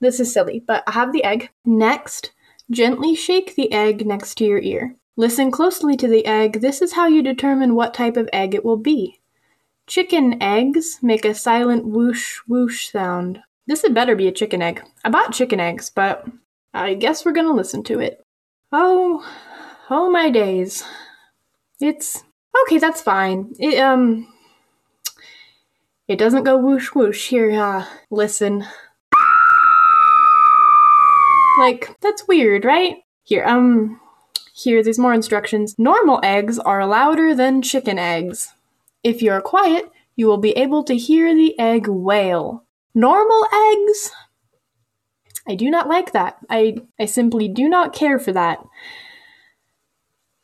this 0.00 0.18
is 0.18 0.32
silly, 0.32 0.64
but 0.66 0.82
I 0.88 0.92
have 0.92 1.12
the 1.12 1.22
egg. 1.22 1.50
Next, 1.64 2.32
Gently 2.70 3.14
shake 3.14 3.54
the 3.54 3.72
egg 3.72 4.06
next 4.06 4.34
to 4.36 4.44
your 4.44 4.60
ear. 4.60 4.96
Listen 5.16 5.50
closely 5.50 5.96
to 5.96 6.06
the 6.06 6.26
egg. 6.26 6.60
This 6.60 6.82
is 6.82 6.92
how 6.92 7.06
you 7.06 7.22
determine 7.22 7.74
what 7.74 7.94
type 7.94 8.16
of 8.16 8.28
egg 8.32 8.54
it 8.54 8.64
will 8.64 8.76
be. 8.76 9.20
Chicken 9.86 10.40
eggs 10.42 10.98
make 11.02 11.24
a 11.24 11.34
silent 11.34 11.86
whoosh 11.86 12.38
whoosh 12.46 12.90
sound. 12.90 13.40
This 13.66 13.82
had 13.82 13.94
better 13.94 14.14
be 14.14 14.28
a 14.28 14.32
chicken 14.32 14.60
egg. 14.60 14.82
I 15.02 15.08
bought 15.08 15.32
chicken 15.32 15.60
eggs, 15.60 15.90
but 15.90 16.26
I 16.74 16.94
guess 16.94 17.24
we're 17.24 17.32
gonna 17.32 17.52
listen 17.52 17.82
to 17.84 18.00
it. 18.00 18.24
Oh, 18.70 19.26
oh 19.88 20.10
my 20.10 20.28
days. 20.28 20.84
It's 21.80 22.22
okay, 22.62 22.78
that's 22.78 23.00
fine. 23.00 23.54
It, 23.58 23.78
um, 23.78 24.32
it 26.06 26.18
doesn't 26.18 26.44
go 26.44 26.58
whoosh 26.58 26.88
whoosh. 26.94 27.28
Here, 27.28 27.50
uh, 27.52 27.86
listen. 28.10 28.66
Like, 31.58 31.96
that's 32.00 32.28
weird, 32.28 32.64
right? 32.64 32.96
Here, 33.24 33.44
um, 33.44 34.00
here, 34.54 34.82
there's 34.82 34.98
more 34.98 35.14
instructions. 35.14 35.76
Normal 35.78 36.20
eggs 36.22 36.58
are 36.58 36.86
louder 36.86 37.34
than 37.34 37.62
chicken 37.62 37.98
eggs. 37.98 38.52
If 39.02 39.22
you're 39.22 39.40
quiet, 39.40 39.90
you 40.16 40.26
will 40.26 40.38
be 40.38 40.50
able 40.52 40.84
to 40.84 40.96
hear 40.96 41.34
the 41.34 41.58
egg 41.58 41.86
wail. 41.88 42.64
Normal 42.94 43.46
eggs? 43.52 44.12
I 45.48 45.54
do 45.54 45.70
not 45.70 45.88
like 45.88 46.12
that. 46.12 46.38
I, 46.50 46.76
I 46.98 47.06
simply 47.06 47.48
do 47.48 47.68
not 47.68 47.94
care 47.94 48.18
for 48.18 48.32
that. 48.32 48.58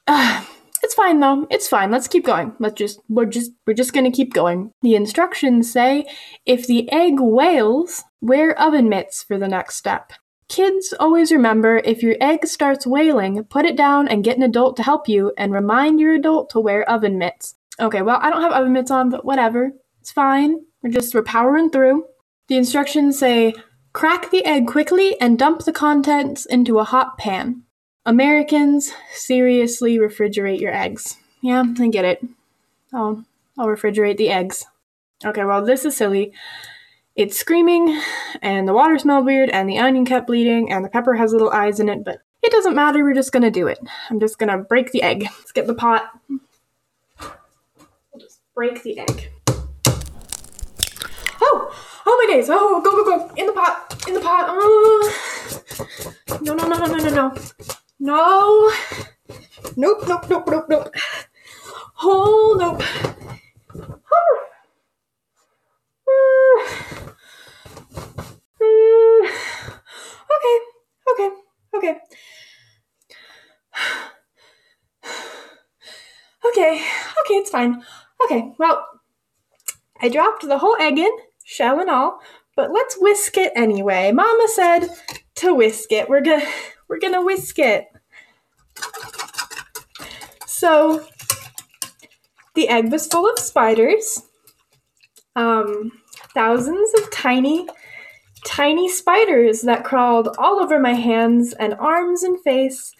Uh, 0.06 0.44
it's 0.82 0.94
fine 0.94 1.20
though. 1.20 1.46
It's 1.50 1.68
fine. 1.68 1.90
Let's 1.90 2.08
keep 2.08 2.24
going. 2.24 2.54
Let's 2.58 2.74
just 2.74 3.00
we're 3.08 3.26
just 3.26 3.52
we're 3.66 3.74
just 3.74 3.92
to 3.92 4.10
keep 4.10 4.32
going. 4.32 4.72
The 4.82 4.94
instructions 4.94 5.72
say 5.72 6.06
if 6.46 6.66
the 6.66 6.90
egg 6.92 7.14
wails, 7.18 8.04
wear 8.20 8.58
oven 8.60 8.88
mitts 8.88 9.22
for 9.22 9.38
the 9.38 9.48
next 9.48 9.76
step. 9.76 10.12
Kids 10.48 10.94
always 11.00 11.32
remember 11.32 11.78
if 11.78 12.02
your 12.02 12.16
egg 12.20 12.46
starts 12.46 12.86
wailing, 12.86 13.44
put 13.44 13.64
it 13.64 13.76
down 13.76 14.08
and 14.08 14.24
get 14.24 14.36
an 14.36 14.42
adult 14.42 14.76
to 14.76 14.82
help 14.82 15.08
you 15.08 15.32
and 15.38 15.52
remind 15.52 16.00
your 16.00 16.14
adult 16.14 16.50
to 16.50 16.60
wear 16.60 16.88
oven 16.88 17.18
mitts. 17.18 17.54
Okay, 17.80 18.02
well, 18.02 18.18
I 18.20 18.30
don't 18.30 18.42
have 18.42 18.52
oven 18.52 18.72
mitts 18.72 18.90
on, 18.90 19.10
but 19.10 19.24
whatever. 19.24 19.72
It's 20.00 20.12
fine. 20.12 20.60
We're 20.82 20.90
just 20.90 21.14
we're 21.14 21.22
powering 21.22 21.70
through. 21.70 22.04
The 22.48 22.56
instructions 22.56 23.18
say 23.18 23.54
crack 23.94 24.30
the 24.30 24.44
egg 24.44 24.66
quickly 24.66 25.18
and 25.20 25.38
dump 25.38 25.64
the 25.64 25.72
contents 25.72 26.44
into 26.44 26.78
a 26.78 26.84
hot 26.84 27.16
pan. 27.16 27.62
Americans, 28.04 28.92
seriously 29.14 29.96
refrigerate 29.96 30.60
your 30.60 30.74
eggs. 30.74 31.16
Yeah, 31.40 31.64
I 31.78 31.88
get 31.88 32.04
it. 32.04 32.22
I'll, 32.92 33.24
I'll 33.58 33.66
refrigerate 33.66 34.18
the 34.18 34.28
eggs. 34.28 34.66
Okay, 35.24 35.44
well, 35.44 35.64
this 35.64 35.86
is 35.86 35.96
silly. 35.96 36.32
It's 37.16 37.38
screaming, 37.38 38.00
and 38.42 38.66
the 38.66 38.72
water 38.72 38.98
smelled 38.98 39.24
weird, 39.24 39.48
and 39.50 39.68
the 39.68 39.78
onion 39.78 40.04
kept 40.04 40.26
bleeding, 40.26 40.72
and 40.72 40.84
the 40.84 40.88
pepper 40.88 41.14
has 41.14 41.32
little 41.32 41.50
eyes 41.50 41.78
in 41.78 41.88
it, 41.88 42.04
but 42.04 42.18
it 42.42 42.50
doesn't 42.50 42.74
matter, 42.74 43.04
we're 43.04 43.14
just 43.14 43.30
gonna 43.30 43.52
do 43.52 43.68
it. 43.68 43.78
I'm 44.10 44.18
just 44.18 44.36
gonna 44.36 44.58
break 44.58 44.90
the 44.90 45.02
egg. 45.02 45.22
Let's 45.22 45.52
get 45.52 45.68
the 45.68 45.74
pot. 45.74 46.10
We'll 46.28 46.40
just 48.18 48.40
break 48.52 48.82
the 48.82 48.98
egg. 48.98 49.30
Oh! 51.40 51.72
Oh 52.04 52.26
my 52.26 52.34
days! 52.34 52.48
Oh, 52.50 52.82
go, 52.82 52.90
go, 52.90 53.04
go! 53.04 53.32
In 53.36 53.46
the 53.46 53.52
pot! 53.52 54.04
In 54.08 54.14
the 54.14 54.20
pot! 54.20 54.46
Oh! 54.48 55.12
No, 56.42 56.54
no, 56.54 56.66
no, 56.66 56.78
no, 56.78 56.86
no, 56.86 56.96
no, 56.96 57.10
no. 57.10 57.34
No. 58.00 58.72
Nope, 59.76 60.08
nope, 60.08 60.28
nope, 60.28 60.48
nope, 60.48 60.66
nope. 60.68 60.94
Oh, 62.02 62.56
nope. 62.58 62.82
Okay, 70.34 70.58
okay, 71.12 71.30
okay. 71.74 71.94
Okay, 76.56 76.74
okay, 76.76 77.34
it's 77.34 77.50
fine. 77.50 77.82
Okay, 78.24 78.52
well, 78.60 78.86
I 80.00 80.08
dropped 80.08 80.46
the 80.46 80.58
whole 80.58 80.76
egg 80.78 81.00
in, 81.00 81.10
shell 81.44 81.80
and 81.80 81.90
all, 81.90 82.20
but 82.54 82.70
let's 82.70 82.96
whisk 82.96 83.36
it 83.36 83.52
anyway. 83.56 84.12
Mama 84.12 84.46
said 84.54 84.86
to 85.34 85.52
whisk 85.52 85.90
it. 85.90 86.08
We're 86.08 86.20
gonna 86.20 86.46
we're 86.88 87.00
gonna 87.00 87.24
whisk 87.24 87.58
it. 87.58 87.88
So 90.46 91.04
the 92.54 92.68
egg 92.68 92.92
was 92.92 93.08
full 93.08 93.28
of 93.28 93.36
spiders. 93.40 94.22
Um, 95.34 95.90
thousands 96.34 96.94
of 97.00 97.10
tiny, 97.10 97.66
tiny 98.46 98.88
spiders 98.88 99.62
that 99.62 99.82
crawled 99.82 100.36
all 100.38 100.62
over 100.62 100.78
my 100.78 100.94
hands 100.94 101.52
and 101.52 101.74
arms 101.74 102.22
and 102.22 102.40
face. 102.42 102.94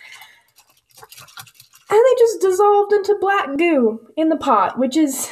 And 1.90 2.00
they 2.00 2.14
just 2.18 2.40
dissolved 2.40 2.92
into 2.92 3.16
black 3.20 3.56
goo 3.56 4.08
in 4.16 4.28
the 4.30 4.36
pot, 4.36 4.78
which 4.78 4.96
is 4.96 5.30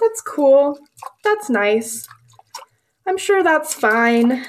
that's 0.00 0.20
cool. 0.20 0.78
That's 1.22 1.48
nice. 1.48 2.06
I'm 3.06 3.16
sure 3.16 3.42
that's 3.42 3.72
fine. 3.72 4.44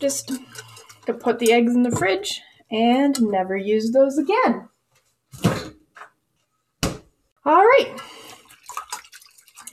Just 0.00 0.32
to 1.06 1.14
put 1.14 1.38
the 1.38 1.52
eggs 1.52 1.74
in 1.74 1.82
the 1.84 1.90
fridge 1.90 2.40
and 2.70 3.20
never 3.22 3.56
use 3.56 3.92
those 3.92 4.18
again. 4.18 4.68
All 7.44 7.64
right. 7.64 8.00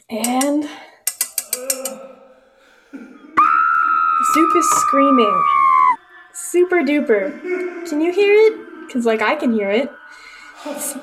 And 0.10 0.64
the 2.94 4.26
soup 4.34 4.56
is 4.56 4.70
screaming. 4.82 5.44
Super 6.34 6.78
duper. 6.78 7.88
Can 7.88 8.02
you 8.02 8.12
hear 8.12 8.34
it? 8.34 8.69
Because, 8.90 9.06
like, 9.06 9.22
I 9.22 9.36
can 9.36 9.54
hear 9.54 9.70
it. 9.70 9.92
It's 10.66 10.98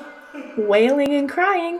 wailing 0.57 1.13
and 1.13 1.29
crying. 1.29 1.79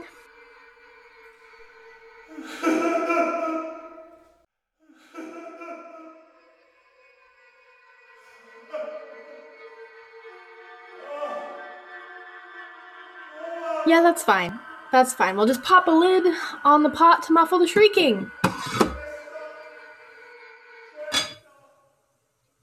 Yeah, 13.86 14.02
that's 14.02 14.24
fine. 14.24 14.58
That's 14.94 15.14
fine. 15.14 15.36
We'll 15.36 15.46
just 15.46 15.64
pop 15.64 15.88
a 15.88 15.92
lid 15.92 16.24
on 16.64 16.84
the 16.84 16.90
pot 16.90 17.24
to 17.24 17.34
muffle 17.34 17.60
the 17.60 17.68
shrieking. 17.68 18.32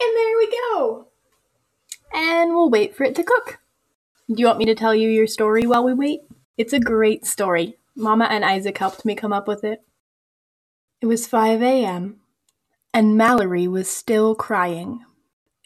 And 0.00 0.16
there 0.16 0.38
we 0.38 0.50
go. 0.72 1.08
And 2.14 2.54
we'll 2.54 2.62
wait 2.74 2.96
for 2.96 3.04
it 3.04 3.14
to 3.14 3.22
cook. 3.22 3.60
Do 4.26 4.34
you 4.36 4.46
want 4.46 4.58
me 4.58 4.64
to 4.64 4.74
tell 4.74 4.96
you 4.96 5.08
your 5.08 5.28
story 5.28 5.64
while 5.64 5.84
we 5.84 5.94
wait? 5.94 6.22
It's 6.58 6.72
a 6.72 6.80
great 6.80 7.24
story. 7.24 7.78
Mama 7.94 8.24
and 8.24 8.44
Isaac 8.44 8.76
helped 8.78 9.04
me 9.04 9.14
come 9.14 9.32
up 9.32 9.46
with 9.46 9.62
it. 9.62 9.82
It 11.00 11.06
was 11.06 11.28
5 11.28 11.62
a.m., 11.62 12.16
and 12.92 13.16
Mallory 13.16 13.68
was 13.68 13.88
still 13.88 14.34
crying. 14.34 15.04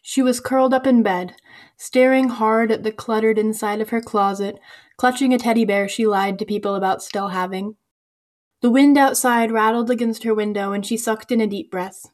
She 0.02 0.20
was 0.20 0.38
curled 0.38 0.74
up 0.74 0.86
in 0.86 1.02
bed, 1.02 1.34
staring 1.78 2.28
hard 2.28 2.70
at 2.70 2.82
the 2.82 2.92
cluttered 2.92 3.38
inside 3.38 3.80
of 3.80 3.88
her 3.88 4.02
closet, 4.02 4.58
clutching 4.98 5.32
a 5.32 5.38
teddy 5.38 5.64
bear 5.64 5.88
she 5.88 6.06
lied 6.06 6.38
to 6.38 6.44
people 6.44 6.74
about 6.74 7.02
still 7.02 7.28
having. 7.28 7.76
The 8.60 8.70
wind 8.70 8.98
outside 8.98 9.50
rattled 9.50 9.90
against 9.90 10.24
her 10.24 10.34
window, 10.34 10.72
and 10.72 10.84
she 10.84 10.98
sucked 10.98 11.32
in 11.32 11.40
a 11.40 11.46
deep 11.46 11.70
breath. 11.70 12.04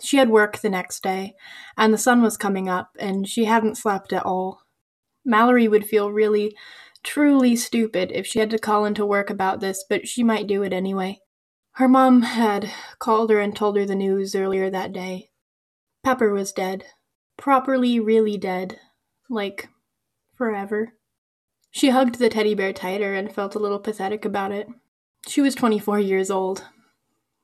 She 0.00 0.16
had 0.16 0.30
work 0.30 0.58
the 0.58 0.70
next 0.70 1.02
day, 1.02 1.34
and 1.76 1.92
the 1.92 1.98
sun 1.98 2.22
was 2.22 2.36
coming 2.36 2.68
up, 2.68 2.90
and 2.98 3.28
she 3.28 3.44
hadn't 3.44 3.76
slept 3.78 4.12
at 4.12 4.24
all. 4.24 4.62
Mallory 5.24 5.68
would 5.68 5.86
feel 5.86 6.10
really, 6.10 6.56
truly 7.02 7.54
stupid 7.56 8.10
if 8.12 8.26
she 8.26 8.38
had 8.38 8.50
to 8.50 8.58
call 8.58 8.84
into 8.84 9.04
work 9.04 9.30
about 9.30 9.60
this, 9.60 9.84
but 9.88 10.08
she 10.08 10.22
might 10.22 10.46
do 10.46 10.62
it 10.62 10.72
anyway. 10.72 11.20
Her 11.72 11.88
mom 11.88 12.22
had 12.22 12.70
called 12.98 13.30
her 13.30 13.40
and 13.40 13.54
told 13.54 13.76
her 13.76 13.86
the 13.86 13.94
news 13.94 14.34
earlier 14.34 14.70
that 14.70 14.92
day. 14.92 15.30
Pepper 16.02 16.32
was 16.32 16.52
dead. 16.52 16.84
Properly, 17.36 18.00
really 18.00 18.36
dead. 18.36 18.78
Like, 19.28 19.68
forever. 20.34 20.94
She 21.70 21.90
hugged 21.90 22.18
the 22.18 22.28
teddy 22.28 22.54
bear 22.54 22.72
tighter 22.72 23.14
and 23.14 23.32
felt 23.32 23.54
a 23.54 23.58
little 23.60 23.78
pathetic 23.78 24.24
about 24.24 24.52
it. 24.52 24.68
She 25.28 25.40
was 25.40 25.54
24 25.54 26.00
years 26.00 26.30
old. 26.30 26.64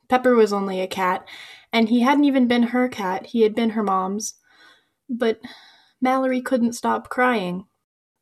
Pepper 0.09 0.35
was 0.35 0.53
only 0.53 0.81
a 0.81 0.87
cat, 0.87 1.27
and 1.73 1.89
he 1.89 2.01
hadn't 2.01 2.25
even 2.25 2.47
been 2.47 2.65
her 2.65 2.89
cat, 2.89 3.27
he 3.27 3.43
had 3.43 3.55
been 3.55 3.71
her 3.71 3.83
mom's. 3.83 4.35
But 5.09 5.41
Mallory 6.01 6.41
couldn't 6.41 6.75
stop 6.75 7.09
crying. 7.09 7.65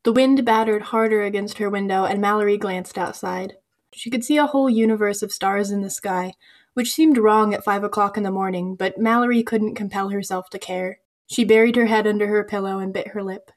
The 0.05 0.13
wind 0.13 0.45
battered 0.45 0.83
harder 0.83 1.23
against 1.23 1.59
her 1.59 1.71
window, 1.71 2.05
and 2.05 2.21
Mallory 2.21 2.59
glanced 2.59 2.99
outside. 2.99 3.55
She 3.95 4.11
could 4.11 4.25
see 4.25 4.37
a 4.37 4.47
whole 4.47 4.69
universe 4.69 5.23
of 5.23 5.33
stars 5.33 5.71
in 5.71 5.83
the 5.83 5.91
sky, 5.91 6.35
which 6.75 6.93
seemed 6.93 7.17
wrong 7.17 7.55
at 7.55 7.65
five 7.65 7.85
o'clock 7.85 8.17
in 8.17 8.23
the 8.23 8.31
morning, 8.31 8.75
but 8.77 8.99
Mallory 8.99 9.43
couldn't 9.43 9.77
compel 9.77 10.11
herself 10.11 10.51
to 10.51 10.59
care. 10.59 10.99
She 11.27 11.45
buried 11.45 11.77
her 11.77 11.87
head 11.87 12.07
under 12.07 12.27
her 12.27 12.45
pillow 12.45 12.79
and 12.79 12.93
bit 12.93 13.09
her 13.09 13.23
lip. 13.23 13.51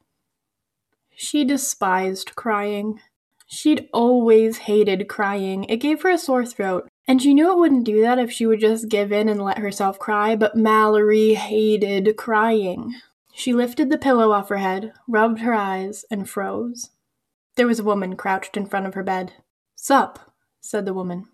She 1.16 1.44
despised 1.44 2.36
crying. 2.36 3.00
She'd 3.48 3.90
always 3.92 4.60
hated 4.60 5.08
crying. 5.08 5.64
It 5.66 5.78
gave 5.78 6.02
her 6.04 6.10
a 6.12 6.18
sore 6.18 6.46
throat. 6.46 6.88
And 7.08 7.22
she 7.22 7.34
knew 7.34 7.52
it 7.52 7.58
wouldn't 7.58 7.86
do 7.86 8.02
that 8.02 8.20
if 8.20 8.32
she 8.32 8.46
would 8.46 8.60
just 8.60 8.90
give 8.90 9.14
in 9.14 9.30
and 9.30 9.42
let 9.42 9.60
herself 9.60 9.98
cry, 9.98 10.36
but 10.36 10.58
Mallory 10.58 11.36
hated 11.36 12.18
crying. 12.18 12.96
She 13.34 13.54
lifted 13.54 13.90
the 13.90 13.98
pillow 13.98 14.32
off 14.32 14.50
her 14.50 14.58
head, 14.58 14.92
rubbed 15.08 15.40
her 15.40 15.54
eyes, 15.54 16.04
and 16.12 16.30
froze. 16.30 16.90
There 17.56 17.68
was 17.68 17.80
a 17.80 17.84
woman 17.84 18.18
crouched 18.18 18.58
in 18.58 18.66
front 18.66 18.88
of 18.88 18.94
her 18.94 19.04
bed. 19.04 19.34
Sup, 19.76 20.34
said 20.60 20.86
the 20.86 20.94
woman. 20.94 21.28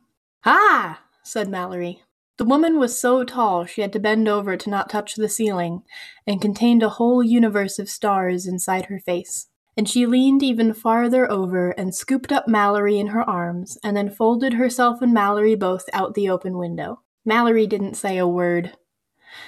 Ah, 0.45 1.01
said 1.23 1.49
Mallory. 1.49 2.03
The 2.37 2.45
woman 2.45 2.77
was 2.77 2.99
so 2.99 3.23
tall 3.23 3.65
she 3.65 3.81
had 3.81 3.93
to 3.93 3.99
bend 3.99 4.27
over 4.27 4.55
to 4.57 4.69
not 4.69 4.89
touch 4.89 5.15
the 5.15 5.29
ceiling, 5.29 5.83
and 6.27 6.41
contained 6.41 6.83
a 6.83 6.89
whole 6.89 7.23
universe 7.23 7.79
of 7.79 7.89
stars 7.89 8.45
inside 8.45 8.85
her 8.85 8.99
face 8.99 9.47
and 9.75 9.89
she 9.89 10.05
leaned 10.05 10.43
even 10.43 10.73
farther 10.73 11.29
over 11.31 11.71
and 11.71 11.95
scooped 11.95 12.31
up 12.31 12.47
Mallory 12.47 12.99
in 12.99 13.07
her 13.07 13.27
arms, 13.27 13.77
and 13.83 13.97
then 13.97 14.09
folded 14.09 14.53
herself 14.53 15.01
and 15.01 15.13
Mallory 15.13 15.55
both 15.55 15.89
out 15.93 16.13
the 16.13 16.29
open 16.29 16.57
window. 16.57 17.01
Mallory 17.25 17.65
didn't 17.67 17.95
say 17.95 18.17
a 18.17 18.27
word. 18.27 18.77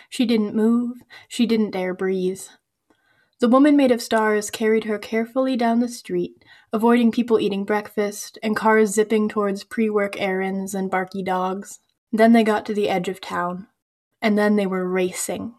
She 0.10 0.25
didn't 0.25 0.55
move, 0.55 0.98
she 1.27 1.46
didn't 1.46 1.72
dare 1.72 1.94
breathe. 1.94 2.41
The 3.39 3.50
woman 3.50 3.75
made 3.75 3.91
of 3.91 4.01
stars 4.01 4.50
carried 4.50 4.86
her 4.86 4.98
carefully 4.98 5.58
down 5.58 5.79
the 5.79 5.89
street, 5.89 6.44
avoiding 6.72 7.12
people 7.12 7.39
eating 7.39 7.65
breakfast 7.65 8.39
and 8.41 8.55
cars 8.55 8.91
zipping 8.91 9.27
towards 9.27 9.63
pre 9.65 9.89
work 9.89 10.20
errands 10.20 10.74
and 10.74 10.89
barky 10.89 11.22
dogs. 11.22 11.79
Then 12.12 12.32
they 12.32 12.44
got 12.44 12.65
to 12.67 12.74
the 12.74 12.89
edge 12.89 13.10
of 13.10 13.20
town. 13.20 13.67
And 14.22 14.38
then 14.38 14.55
they 14.55 14.65
were 14.65 14.89
racing. 14.89 15.53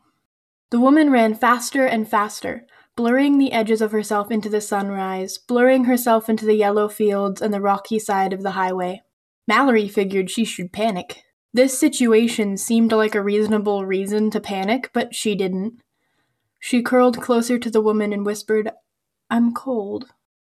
The 0.71 0.81
woman 0.81 1.11
ran 1.11 1.35
faster 1.35 1.85
and 1.85 2.09
faster, 2.09 2.67
blurring 2.97 3.39
the 3.39 3.53
edges 3.53 3.83
of 3.83 3.93
herself 3.93 4.31
into 4.31 4.49
the 4.49 4.61
sunrise, 4.61 5.37
blurring 5.37 5.85
herself 5.85 6.29
into 6.29 6.47
the 6.47 6.55
yellow 6.55 6.89
fields 6.89 7.43
and 7.43 7.53
the 7.53 7.61
rocky 7.61 7.99
side 7.99 8.33
of 8.33 8.43
the 8.43 8.53
highway. 8.53 9.03
Mallory 9.47 9.87
figured 9.87 10.31
she 10.31 10.45
should 10.45 10.73
panic. 10.73 11.23
This 11.53 11.79
situation 11.79 12.57
seemed 12.57 12.93
like 12.93 13.15
a 13.15 13.23
reasonable 13.23 13.87
reason 13.87 14.31
to 14.31 14.41
panic, 14.41 14.91
but 14.93 15.15
she 15.15 15.35
didn't. 15.35 15.81
She 16.59 16.83
curled 16.83 17.21
closer 17.21 17.59
to 17.59 17.71
the 17.71 17.81
woman 17.81 18.13
and 18.13 18.27
whispered, 18.27 18.71
I'm 19.31 19.55
cold. 19.55 20.07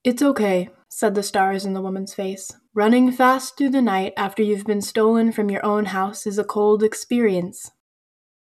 It's 0.03 0.21
okay, 0.21 0.69
said 0.89 1.15
the 1.15 1.23
stars 1.23 1.65
in 1.65 1.73
the 1.73 1.81
woman's 1.81 2.13
face. 2.13 2.51
Running 2.73 3.11
fast 3.11 3.57
through 3.57 3.71
the 3.71 3.81
night 3.81 4.13
after 4.15 4.43
you've 4.43 4.65
been 4.65 4.81
stolen 4.81 5.31
from 5.31 5.49
your 5.49 5.65
own 5.65 5.85
house 5.85 6.25
is 6.25 6.37
a 6.37 6.43
cold 6.43 6.83
experience. 6.83 7.71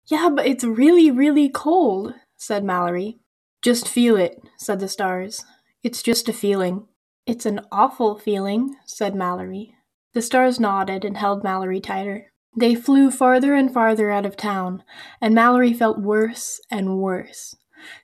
Yeah, 0.06 0.30
but 0.34 0.46
it's 0.46 0.64
really, 0.64 1.10
really 1.10 1.48
cold, 1.48 2.14
said 2.36 2.64
Mallory. 2.64 3.18
Just 3.62 3.88
feel 3.88 4.16
it, 4.16 4.42
said 4.58 4.80
the 4.80 4.88
stars. 4.88 5.44
It's 5.84 6.02
just 6.02 6.28
a 6.28 6.32
feeling. 6.32 6.88
It's 7.26 7.46
an 7.46 7.60
awful 7.70 8.18
feeling, 8.18 8.74
said 8.86 9.14
Mallory. 9.14 9.76
The 10.14 10.22
stars 10.22 10.58
nodded 10.58 11.04
and 11.04 11.16
held 11.16 11.44
Mallory 11.44 11.80
tighter. 11.80 12.32
They 12.58 12.74
flew 12.74 13.10
farther 13.10 13.54
and 13.54 13.72
farther 13.72 14.10
out 14.10 14.26
of 14.26 14.36
town, 14.36 14.82
and 15.20 15.34
Mallory 15.34 15.72
felt 15.72 16.00
worse 16.00 16.60
and 16.70 16.98
worse. 16.98 17.54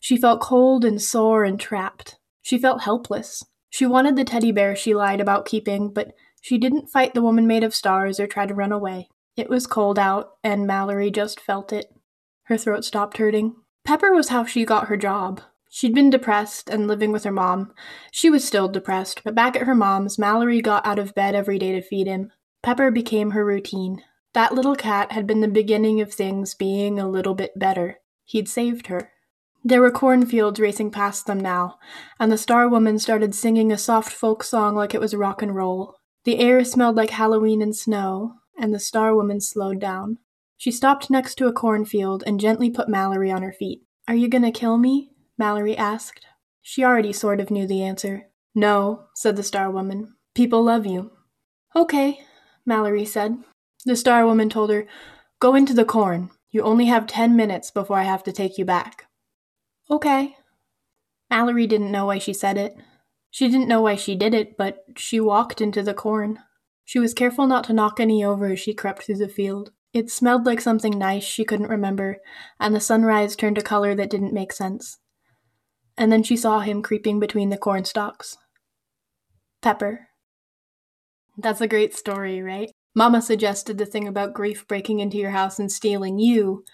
She 0.01 0.17
felt 0.17 0.41
cold 0.41 0.85
and 0.85 1.03
sore 1.03 1.43
and 1.43 1.59
trapped. 1.59 2.17
She 2.41 2.57
felt 2.57 2.83
helpless. 2.83 3.45
She 3.69 3.85
wanted 3.85 4.15
the 4.15 4.25
teddy 4.25 4.53
bear 4.53 4.75
she 4.75 4.95
lied 4.95 5.21
about 5.21 5.45
keeping, 5.45 5.93
but 5.93 6.13
she 6.41 6.57
didn't 6.57 6.89
fight 6.89 7.15
the 7.15 7.23
woman 7.23 7.47
made 7.47 7.65
of 7.65 7.75
stars 7.75 8.19
or 8.21 8.27
try 8.27 8.47
to 8.47 8.55
run 8.55 8.73
away. 8.73 9.09
It 9.37 9.51
was 9.51 9.67
cold 9.67 9.99
out, 9.99 10.31
and 10.43 10.67
Mallory 10.67 11.11
just 11.11 11.41
felt 11.41 11.73
it. 11.73 11.93
Her 12.45 12.57
throat 12.57 12.85
stopped 12.85 13.19
hurting. 13.19 13.57
Pepper 13.85 14.13
was 14.13 14.29
how 14.29 14.45
she 14.45 14.65
got 14.65 14.87
her 14.87 14.97
job. 14.97 15.41
She'd 15.71 15.95
been 15.95 16.11
depressed 16.11 16.71
and 16.71 16.87
living 16.87 17.13
with 17.13 17.25
her 17.25 17.33
mom. 17.33 17.73
She 18.11 18.31
was 18.31 18.45
still 18.45 18.69
depressed, 18.69 19.23
but 19.25 19.35
back 19.35 19.55
at 19.55 19.63
her 19.63 19.75
mom's, 19.75 20.19
Mallory 20.19 20.61
got 20.61 20.87
out 20.87 20.99
of 20.99 21.15
bed 21.15 21.35
every 21.35 21.59
day 21.59 21.73
to 21.73 21.83
feed 21.83 22.07
him. 22.07 22.33
Pepper 22.63 22.91
became 22.91 23.33
her 23.33 23.45
routine. 23.45 24.03
That 24.33 24.55
little 24.55 24.77
cat 24.77 25.13
had 25.13 25.27
been 25.27 25.41
the 25.41 25.49
beginning 25.49 26.01
of 26.01 26.13
things 26.13 26.55
being 26.55 26.99
a 26.99 27.09
little 27.09 27.35
bit 27.35 27.59
better. 27.59 28.01
He'd 28.25 28.49
saved 28.49 28.89
her. 28.89 29.13
There 29.65 29.81
were 29.81 29.91
cornfields 29.91 30.61
racing 30.61 30.91
past 30.93 31.27
them 31.27 31.41
now, 31.41 31.79
and 32.19 32.31
the 32.31 32.39
Star 32.39 32.69
Woman 32.69 32.99
started 32.99 33.35
singing 33.35 33.73
a 33.73 33.79
soft 33.79 34.13
folk 34.13 34.43
song 34.43 34.75
like 34.75 34.95
it 34.95 35.01
was 35.01 35.15
rock 35.15 35.43
and 35.43 35.55
roll. 35.55 35.97
The 36.25 36.39
air 36.39 36.65
smelled 36.65 36.97
like 36.97 37.11
Halloween 37.11 37.61
and 37.61 37.75
snow, 37.75 38.35
and 38.59 38.73
the 38.73 38.79
Star 38.79 39.15
Woman 39.15 39.41
slowed 39.41 39.81
down. 39.81 40.19
She 40.57 40.71
stopped 40.71 41.11
next 41.11 41.37
to 41.37 41.47
a 41.47 41.53
cornfield 41.53 42.23
and 42.27 42.41
gently 42.41 42.71
put 42.71 42.89
Mallory 42.89 43.31
on 43.31 43.43
her 43.43 43.53
feet. 43.53 43.83
Are 44.07 44.15
you 44.15 44.29
gonna 44.29 44.53
kill 44.53 44.79
me? 44.79 45.11
Mallory 45.39 45.77
asked. 45.77 46.27
She 46.61 46.85
already 46.85 47.13
sort 47.13 47.41
of 47.41 47.51
knew 47.51 47.67
the 47.67 47.83
answer. 47.83 48.25
No, 48.55 49.07
said 49.15 49.37
the 49.37 49.43
Star 49.43 49.71
Woman. 49.71 50.17
People 50.35 50.63
love 50.65 50.85
you. 50.85 51.13
Okay, 51.75 52.21
Mallory 52.67 53.05
said. 53.05 53.39
The 53.87 53.97
Star 53.97 54.27
Woman 54.27 54.51
told 54.51 54.71
her, 54.71 54.87
Go 55.41 55.55
into 55.55 55.73
the 55.73 55.85
corn. 55.85 56.31
You 56.51 56.63
only 56.63 56.87
have 56.87 57.07
ten 57.07 57.37
minutes 57.37 57.71
before 57.71 57.99
I 57.99 58.03
have 58.05 58.25
to 58.25 58.33
take 58.33 58.59
you 58.59 58.65
back. 58.65 59.07
Okay. 59.91 60.37
Mallory 61.31 61.67
didn't 61.67 61.93
know 61.93 62.07
why 62.07 62.19
she 62.19 62.33
said 62.33 62.57
it. 62.57 62.77
She 63.31 63.49
didn't 63.49 63.69
know 63.69 63.83
why 63.83 63.95
she 63.95 64.15
did 64.15 64.35
it, 64.35 64.57
but 64.57 64.85
she 64.97 65.21
walked 65.21 65.61
into 65.61 65.83
the 65.83 65.95
corn. 65.95 66.41
She 66.85 66.99
was 66.99 67.15
careful 67.15 67.47
not 67.47 67.65
to 67.65 67.73
knock 67.73 68.01
any 68.01 68.25
over 68.25 68.47
as 68.47 68.61
she 68.61 68.75
crept 68.75 69.05
through 69.05 69.17
the 69.17 69.29
field. 69.29 69.73
It 69.93 70.11
smelled 70.11 70.47
like 70.47 70.61
something 70.61 70.99
nice 70.99 71.25
she 71.25 71.45
couldn't 71.45 71.69
remember, 71.69 72.19
and 72.59 72.75
the 72.75 72.81
sunrise 72.81 73.37
turned 73.37 73.59
a 73.59 73.63
color 73.63 73.95
that 73.95 74.11
didn't 74.11 74.33
make 74.33 74.53
sense. 74.53 74.99
And 75.99 76.13
then 76.13 76.23
she 76.23 76.37
saw 76.37 76.61
him 76.61 76.81
creeping 76.81 77.19
between 77.19 77.51
the 77.51 77.59
corn 77.59 77.85
stalks. 77.85 78.39
Pepper. 79.61 80.09
That's 81.37 81.61
a 81.61 81.69
great 81.69 81.95
story, 81.95 82.41
right? 82.41 82.71
Mama 82.95 83.21
suggested 83.21 83.79
the 83.79 83.87
thing 83.87 84.09
about 84.09 84.33
grief 84.33 84.67
breaking 84.67 85.01
into 85.01 85.19
your 85.19 85.31
house 85.31 85.59
and 85.59 85.71
stealing 85.71 86.19
you 86.19 86.65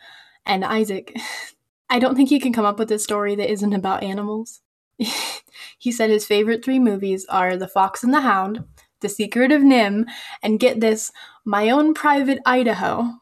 and 0.47 0.65
Isaac. 0.65 1.17
I 1.91 1.99
don't 1.99 2.15
think 2.15 2.29
he 2.29 2.41
can 2.41 2.53
come 2.53 2.65
up 2.65 2.79
with 2.79 2.91
a 2.93 2.99
story 2.99 3.35
that 3.37 3.51
isn't 3.51 3.73
about 3.73 4.03
animals. 4.03 4.61
he 5.79 5.93
said 5.93 6.11
his 6.11 6.27
favorite 6.27 6.65
three 6.65 6.79
movies 6.79 7.27
are 7.29 7.57
The 7.57 7.69
Fox 7.69 8.03
and 8.03 8.13
the 8.13 8.21
Hound, 8.21 8.65
The 9.01 9.09
Secret 9.09 9.53
of 9.53 9.63
NIMH, 9.63 10.05
and 10.43 10.61
get 10.61 10.81
this, 10.81 11.13
My 11.45 11.71
Own 11.71 11.95
Private 11.95 12.41
Idaho, 12.47 13.13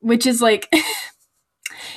which 0.00 0.26
is 0.26 0.40
like, 0.40 0.72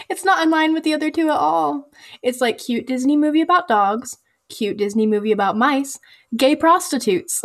it's 0.09 0.25
not 0.25 0.43
in 0.43 0.49
line 0.49 0.73
with 0.73 0.83
the 0.83 0.93
other 0.93 1.11
two 1.11 1.29
at 1.29 1.37
all. 1.37 1.89
It's 2.21 2.41
like 2.41 2.57
cute 2.57 2.87
Disney 2.87 3.15
movie 3.15 3.41
about 3.41 3.67
dogs, 3.67 4.17
cute 4.49 4.77
Disney 4.77 5.05
movie 5.05 5.31
about 5.31 5.57
mice, 5.57 5.99
gay 6.35 6.55
prostitutes. 6.55 7.41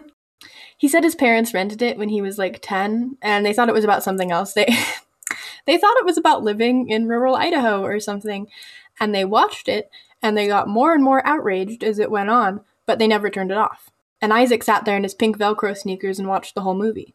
he 0.78 0.88
said 0.88 1.02
his 1.02 1.14
parents 1.14 1.54
rented 1.54 1.82
it 1.82 1.98
when 1.98 2.10
he 2.10 2.22
was 2.22 2.38
like 2.38 2.60
10 2.62 3.16
and 3.22 3.44
they 3.44 3.52
thought 3.52 3.68
it 3.68 3.74
was 3.74 3.84
about 3.84 4.02
something 4.02 4.30
else. 4.30 4.52
They 4.52 4.66
they 5.66 5.78
thought 5.78 5.96
it 5.98 6.06
was 6.06 6.18
about 6.18 6.44
living 6.44 6.88
in 6.88 7.08
rural 7.08 7.34
Idaho 7.34 7.82
or 7.82 8.00
something, 8.00 8.48
and 9.00 9.14
they 9.14 9.24
watched 9.24 9.68
it 9.68 9.90
and 10.22 10.36
they 10.36 10.46
got 10.46 10.68
more 10.68 10.92
and 10.94 11.02
more 11.02 11.26
outraged 11.26 11.84
as 11.84 11.98
it 11.98 12.10
went 12.10 12.30
on, 12.30 12.60
but 12.86 12.98
they 12.98 13.06
never 13.06 13.30
turned 13.30 13.50
it 13.50 13.56
off. 13.56 13.90
And 14.20 14.32
Isaac 14.32 14.64
sat 14.64 14.84
there 14.84 14.96
in 14.96 15.04
his 15.04 15.14
pink 15.14 15.38
Velcro 15.38 15.76
sneakers 15.76 16.18
and 16.18 16.28
watched 16.28 16.54
the 16.54 16.62
whole 16.62 16.74
movie. 16.74 17.14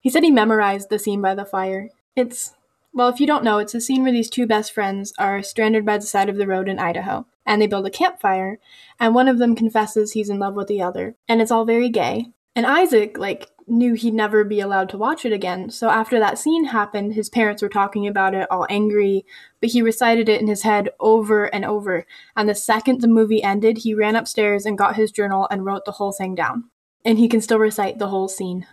He 0.00 0.10
said 0.10 0.22
he 0.22 0.30
memorized 0.30 0.88
the 0.88 0.98
scene 0.98 1.20
by 1.20 1.34
the 1.34 1.44
fire. 1.44 1.88
It's, 2.14 2.54
well, 2.96 3.10
if 3.10 3.20
you 3.20 3.26
don't 3.26 3.44
know, 3.44 3.58
it's 3.58 3.74
a 3.74 3.80
scene 3.80 4.04
where 4.04 4.12
these 4.12 4.30
two 4.30 4.46
best 4.46 4.72
friends 4.72 5.12
are 5.18 5.42
stranded 5.42 5.84
by 5.84 5.98
the 5.98 6.06
side 6.06 6.30
of 6.30 6.38
the 6.38 6.46
road 6.46 6.66
in 6.66 6.78
Idaho, 6.78 7.26
and 7.44 7.60
they 7.60 7.66
build 7.66 7.86
a 7.86 7.90
campfire, 7.90 8.58
and 8.98 9.14
one 9.14 9.28
of 9.28 9.36
them 9.36 9.54
confesses 9.54 10.12
he's 10.12 10.30
in 10.30 10.38
love 10.38 10.54
with 10.54 10.66
the 10.66 10.80
other, 10.80 11.14
and 11.28 11.42
it's 11.42 11.50
all 11.50 11.66
very 11.66 11.90
gay. 11.90 12.32
And 12.54 12.64
Isaac, 12.64 13.18
like, 13.18 13.50
knew 13.66 13.92
he'd 13.92 14.14
never 14.14 14.44
be 14.44 14.60
allowed 14.60 14.88
to 14.88 14.96
watch 14.96 15.26
it 15.26 15.32
again. 15.34 15.68
So 15.68 15.90
after 15.90 16.18
that 16.18 16.38
scene 16.38 16.64
happened, 16.64 17.12
his 17.12 17.28
parents 17.28 17.60
were 17.60 17.68
talking 17.68 18.06
about 18.06 18.32
it, 18.32 18.46
all 18.50 18.66
angry, 18.70 19.26
but 19.60 19.68
he 19.68 19.82
recited 19.82 20.30
it 20.30 20.40
in 20.40 20.46
his 20.46 20.62
head 20.62 20.88
over 20.98 21.54
and 21.54 21.66
over. 21.66 22.06
And 22.34 22.48
the 22.48 22.54
second 22.54 23.02
the 23.02 23.08
movie 23.08 23.42
ended, 23.42 23.78
he 23.78 23.92
ran 23.92 24.16
upstairs 24.16 24.64
and 24.64 24.78
got 24.78 24.96
his 24.96 25.12
journal 25.12 25.46
and 25.50 25.66
wrote 25.66 25.84
the 25.84 25.92
whole 25.92 26.12
thing 26.12 26.34
down. 26.34 26.70
And 27.04 27.18
he 27.18 27.28
can 27.28 27.42
still 27.42 27.58
recite 27.58 27.98
the 27.98 28.08
whole 28.08 28.28
scene. 28.28 28.66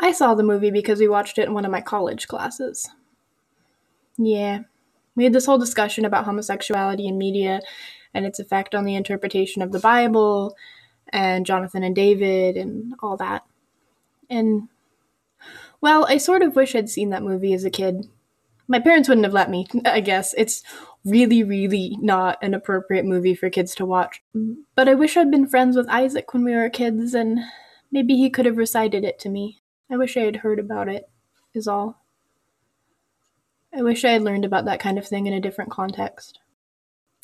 I 0.00 0.10
saw 0.10 0.34
the 0.34 0.42
movie 0.42 0.72
because 0.72 0.98
we 0.98 1.06
watched 1.06 1.38
it 1.38 1.46
in 1.46 1.54
one 1.54 1.64
of 1.64 1.70
my 1.70 1.82
college 1.82 2.26
classes. 2.26 2.88
Yeah. 4.18 4.60
We 5.16 5.24
had 5.24 5.32
this 5.32 5.46
whole 5.46 5.58
discussion 5.58 6.04
about 6.04 6.24
homosexuality 6.24 7.06
in 7.06 7.18
media 7.18 7.60
and 8.14 8.26
its 8.26 8.38
effect 8.38 8.74
on 8.74 8.84
the 8.84 8.94
interpretation 8.94 9.62
of 9.62 9.72
the 9.72 9.78
Bible 9.78 10.56
and 11.12 11.46
Jonathan 11.46 11.82
and 11.82 11.94
David 11.94 12.56
and 12.56 12.94
all 13.00 13.16
that. 13.16 13.44
And, 14.28 14.68
well, 15.80 16.06
I 16.08 16.18
sort 16.18 16.42
of 16.42 16.56
wish 16.56 16.74
I'd 16.74 16.88
seen 16.88 17.10
that 17.10 17.22
movie 17.22 17.52
as 17.52 17.64
a 17.64 17.70
kid. 17.70 18.06
My 18.68 18.78
parents 18.78 19.08
wouldn't 19.08 19.24
have 19.24 19.34
let 19.34 19.50
me, 19.50 19.66
I 19.84 20.00
guess. 20.00 20.34
It's 20.36 20.62
really, 21.04 21.42
really 21.42 21.96
not 22.00 22.38
an 22.42 22.54
appropriate 22.54 23.04
movie 23.04 23.34
for 23.34 23.50
kids 23.50 23.74
to 23.76 23.86
watch. 23.86 24.22
But 24.76 24.88
I 24.88 24.94
wish 24.94 25.16
I'd 25.16 25.30
been 25.30 25.48
friends 25.48 25.76
with 25.76 25.88
Isaac 25.88 26.32
when 26.32 26.44
we 26.44 26.54
were 26.54 26.70
kids, 26.70 27.14
and 27.14 27.40
maybe 27.90 28.16
he 28.16 28.30
could 28.30 28.46
have 28.46 28.56
recited 28.56 29.04
it 29.04 29.18
to 29.20 29.28
me. 29.28 29.60
I 29.90 29.96
wish 29.96 30.16
I 30.16 30.20
had 30.20 30.36
heard 30.36 30.60
about 30.60 30.88
it, 30.88 31.10
is 31.52 31.66
all. 31.66 32.00
I 33.74 33.82
wish 33.82 34.04
I 34.04 34.10
had 34.10 34.22
learned 34.22 34.44
about 34.44 34.64
that 34.64 34.80
kind 34.80 34.98
of 34.98 35.06
thing 35.06 35.26
in 35.26 35.32
a 35.32 35.40
different 35.40 35.70
context. 35.70 36.38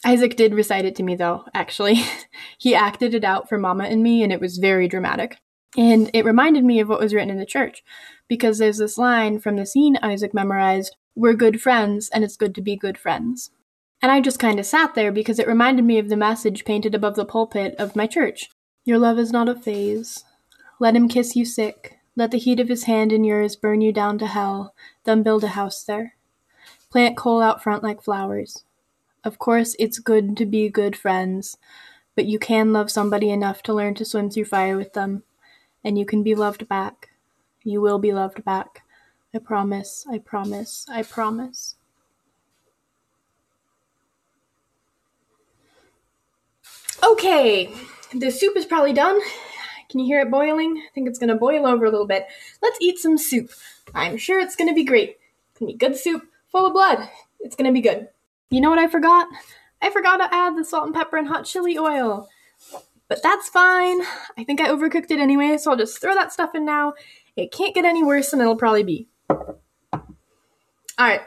Isaac 0.04 0.36
did 0.36 0.54
recite 0.54 0.84
it 0.84 0.94
to 0.96 1.02
me, 1.02 1.16
though, 1.16 1.44
actually. 1.54 2.02
he 2.58 2.74
acted 2.74 3.14
it 3.14 3.24
out 3.24 3.48
for 3.48 3.58
Mama 3.58 3.84
and 3.84 4.02
me, 4.02 4.22
and 4.22 4.32
it 4.32 4.40
was 4.40 4.58
very 4.58 4.86
dramatic. 4.86 5.38
And 5.76 6.10
it 6.14 6.24
reminded 6.24 6.64
me 6.64 6.80
of 6.80 6.88
what 6.88 7.00
was 7.00 7.12
written 7.12 7.30
in 7.30 7.38
the 7.38 7.46
church, 7.46 7.82
because 8.28 8.58
there's 8.58 8.78
this 8.78 8.96
line 8.96 9.40
from 9.40 9.56
the 9.56 9.66
scene 9.66 9.98
Isaac 10.02 10.32
memorized 10.32 10.96
We're 11.14 11.34
good 11.34 11.60
friends, 11.60 12.08
and 12.10 12.22
it's 12.22 12.36
good 12.36 12.54
to 12.54 12.62
be 12.62 12.76
good 12.76 12.96
friends. 12.96 13.50
And 14.00 14.12
I 14.12 14.20
just 14.20 14.38
kind 14.38 14.60
of 14.60 14.66
sat 14.66 14.94
there 14.94 15.10
because 15.10 15.38
it 15.38 15.48
reminded 15.48 15.84
me 15.84 15.98
of 15.98 16.08
the 16.08 16.16
message 16.16 16.64
painted 16.64 16.94
above 16.94 17.16
the 17.16 17.24
pulpit 17.24 17.74
of 17.78 17.96
my 17.96 18.06
church 18.06 18.50
Your 18.84 18.98
love 18.98 19.18
is 19.18 19.32
not 19.32 19.48
a 19.48 19.54
phase. 19.54 20.24
Let 20.78 20.94
him 20.94 21.08
kiss 21.08 21.34
you 21.34 21.44
sick. 21.44 21.96
Let 22.14 22.30
the 22.30 22.38
heat 22.38 22.60
of 22.60 22.68
his 22.68 22.84
hand 22.84 23.12
in 23.12 23.24
yours 23.24 23.56
burn 23.56 23.80
you 23.80 23.92
down 23.92 24.18
to 24.18 24.26
hell. 24.26 24.74
Then 25.04 25.22
build 25.22 25.42
a 25.44 25.48
house 25.48 25.82
there. 25.82 26.15
Plant 26.90 27.16
coal 27.16 27.42
out 27.42 27.62
front 27.62 27.82
like 27.82 28.02
flowers. 28.02 28.64
Of 29.24 29.38
course, 29.38 29.74
it's 29.78 29.98
good 29.98 30.36
to 30.36 30.46
be 30.46 30.68
good 30.68 30.96
friends, 30.96 31.58
but 32.14 32.26
you 32.26 32.38
can 32.38 32.72
love 32.72 32.90
somebody 32.90 33.30
enough 33.30 33.62
to 33.64 33.74
learn 33.74 33.94
to 33.96 34.04
swim 34.04 34.30
through 34.30 34.44
fire 34.44 34.76
with 34.76 34.92
them, 34.92 35.24
and 35.84 35.98
you 35.98 36.06
can 36.06 36.22
be 36.22 36.34
loved 36.34 36.68
back. 36.68 37.10
You 37.64 37.80
will 37.80 37.98
be 37.98 38.12
loved 38.12 38.44
back. 38.44 38.82
I 39.34 39.38
promise, 39.38 40.06
I 40.08 40.18
promise, 40.18 40.86
I 40.88 41.02
promise. 41.02 41.74
Okay, 47.04 47.72
the 48.14 48.30
soup 48.30 48.56
is 48.56 48.64
probably 48.64 48.92
done. 48.92 49.20
Can 49.90 50.00
you 50.00 50.06
hear 50.06 50.20
it 50.20 50.30
boiling? 50.30 50.76
I 50.78 50.88
think 50.94 51.08
it's 51.08 51.18
gonna 51.18 51.36
boil 51.36 51.66
over 51.66 51.84
a 51.84 51.90
little 51.90 52.06
bit. 52.06 52.26
Let's 52.62 52.78
eat 52.80 52.98
some 52.98 53.18
soup. 53.18 53.50
I'm 53.94 54.16
sure 54.16 54.40
it's 54.40 54.56
gonna 54.56 54.72
be 54.72 54.84
great. 54.84 55.18
It's 55.50 55.58
gonna 55.58 55.72
be 55.72 55.78
good 55.78 55.96
soup 55.96 56.22
full 56.56 56.66
of 56.66 56.72
blood. 56.72 57.06
It's 57.40 57.54
gonna 57.54 57.70
be 57.70 57.82
good. 57.82 58.08
You 58.48 58.62
know 58.62 58.70
what 58.70 58.78
I 58.78 58.88
forgot? 58.88 59.28
I 59.82 59.90
forgot 59.90 60.16
to 60.16 60.34
add 60.34 60.56
the 60.56 60.64
salt 60.64 60.86
and 60.86 60.94
pepper 60.94 61.18
and 61.18 61.28
hot 61.28 61.44
chili 61.44 61.76
oil. 61.76 62.28
But 63.08 63.22
that's 63.22 63.50
fine. 63.50 64.00
I 64.38 64.44
think 64.44 64.62
I 64.62 64.68
overcooked 64.68 65.10
it 65.10 65.20
anyway, 65.20 65.58
so 65.58 65.70
I'll 65.70 65.76
just 65.76 66.00
throw 66.00 66.14
that 66.14 66.32
stuff 66.32 66.54
in 66.54 66.64
now. 66.64 66.94
It 67.36 67.52
can't 67.52 67.74
get 67.74 67.84
any 67.84 68.02
worse 68.02 68.30
than 68.30 68.40
it'll 68.40 68.56
probably 68.56 68.84
be. 68.84 69.06
Alright. 70.98 71.20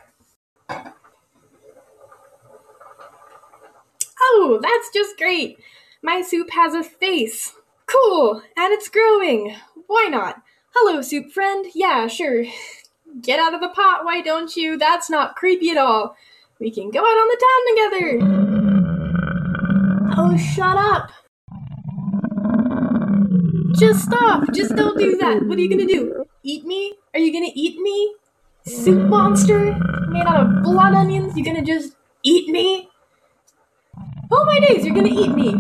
Oh, 4.22 4.60
that's 4.60 4.90
just 4.92 5.16
great! 5.16 5.60
My 6.02 6.24
soup 6.24 6.50
has 6.52 6.74
a 6.74 6.84
face. 6.84 7.54
Cool, 7.86 8.42
and 8.58 8.74
it's 8.74 8.90
growing. 8.90 9.56
Why 9.86 10.08
not? 10.10 10.42
Hello, 10.74 11.04
soup 11.04 11.32
friend. 11.32 11.68
Yeah, 11.76 12.08
sure. 12.08 12.46
Get 13.22 13.40
out 13.40 13.54
of 13.54 13.62
the 13.62 13.70
pot, 13.70 14.06
why 14.06 14.22
don't 14.22 14.56
you? 14.56 14.78
That's 14.78 15.10
not 15.10 15.36
creepy 15.36 15.72
at 15.72 15.78
all. 15.78 16.16
We 16.60 16.72
can 16.72 16.92
go 16.92 17.00
out 17.00 17.04
on 17.04 17.28
the 17.28 17.38
town 17.48 17.62
together. 17.70 18.20
Oh, 20.18 20.38
shut 20.38 20.78
up. 20.78 21.12
Just 23.78 24.06
stop. 24.06 24.44
Just 24.54 24.76
don't 24.76 24.98
do 24.98 25.18
that. 25.18 25.44
What 25.46 25.58
are 25.58 25.62
you 25.62 25.70
gonna 25.70 25.88
do? 25.88 26.26
Eat 26.44 26.66
me? 26.66 26.94
Are 27.14 27.20
you 27.20 27.34
gonna 27.34 27.52
eat 27.54 27.80
me? 27.80 28.16
Soup 28.66 29.10
monster 29.10 29.76
made 30.10 30.26
out 30.26 30.42
of 30.42 30.64
blood 30.64 30.94
onions? 30.94 31.36
You 31.36 31.44
gonna 31.44 31.66
just 31.66 31.96
eat 32.24 32.50
me? 32.50 32.90
Oh 34.32 34.46
my 34.46 34.60
days, 34.60 34.86
you're 34.86 34.96
gonna 34.96 35.08
eat 35.10 35.34
me. 35.34 35.56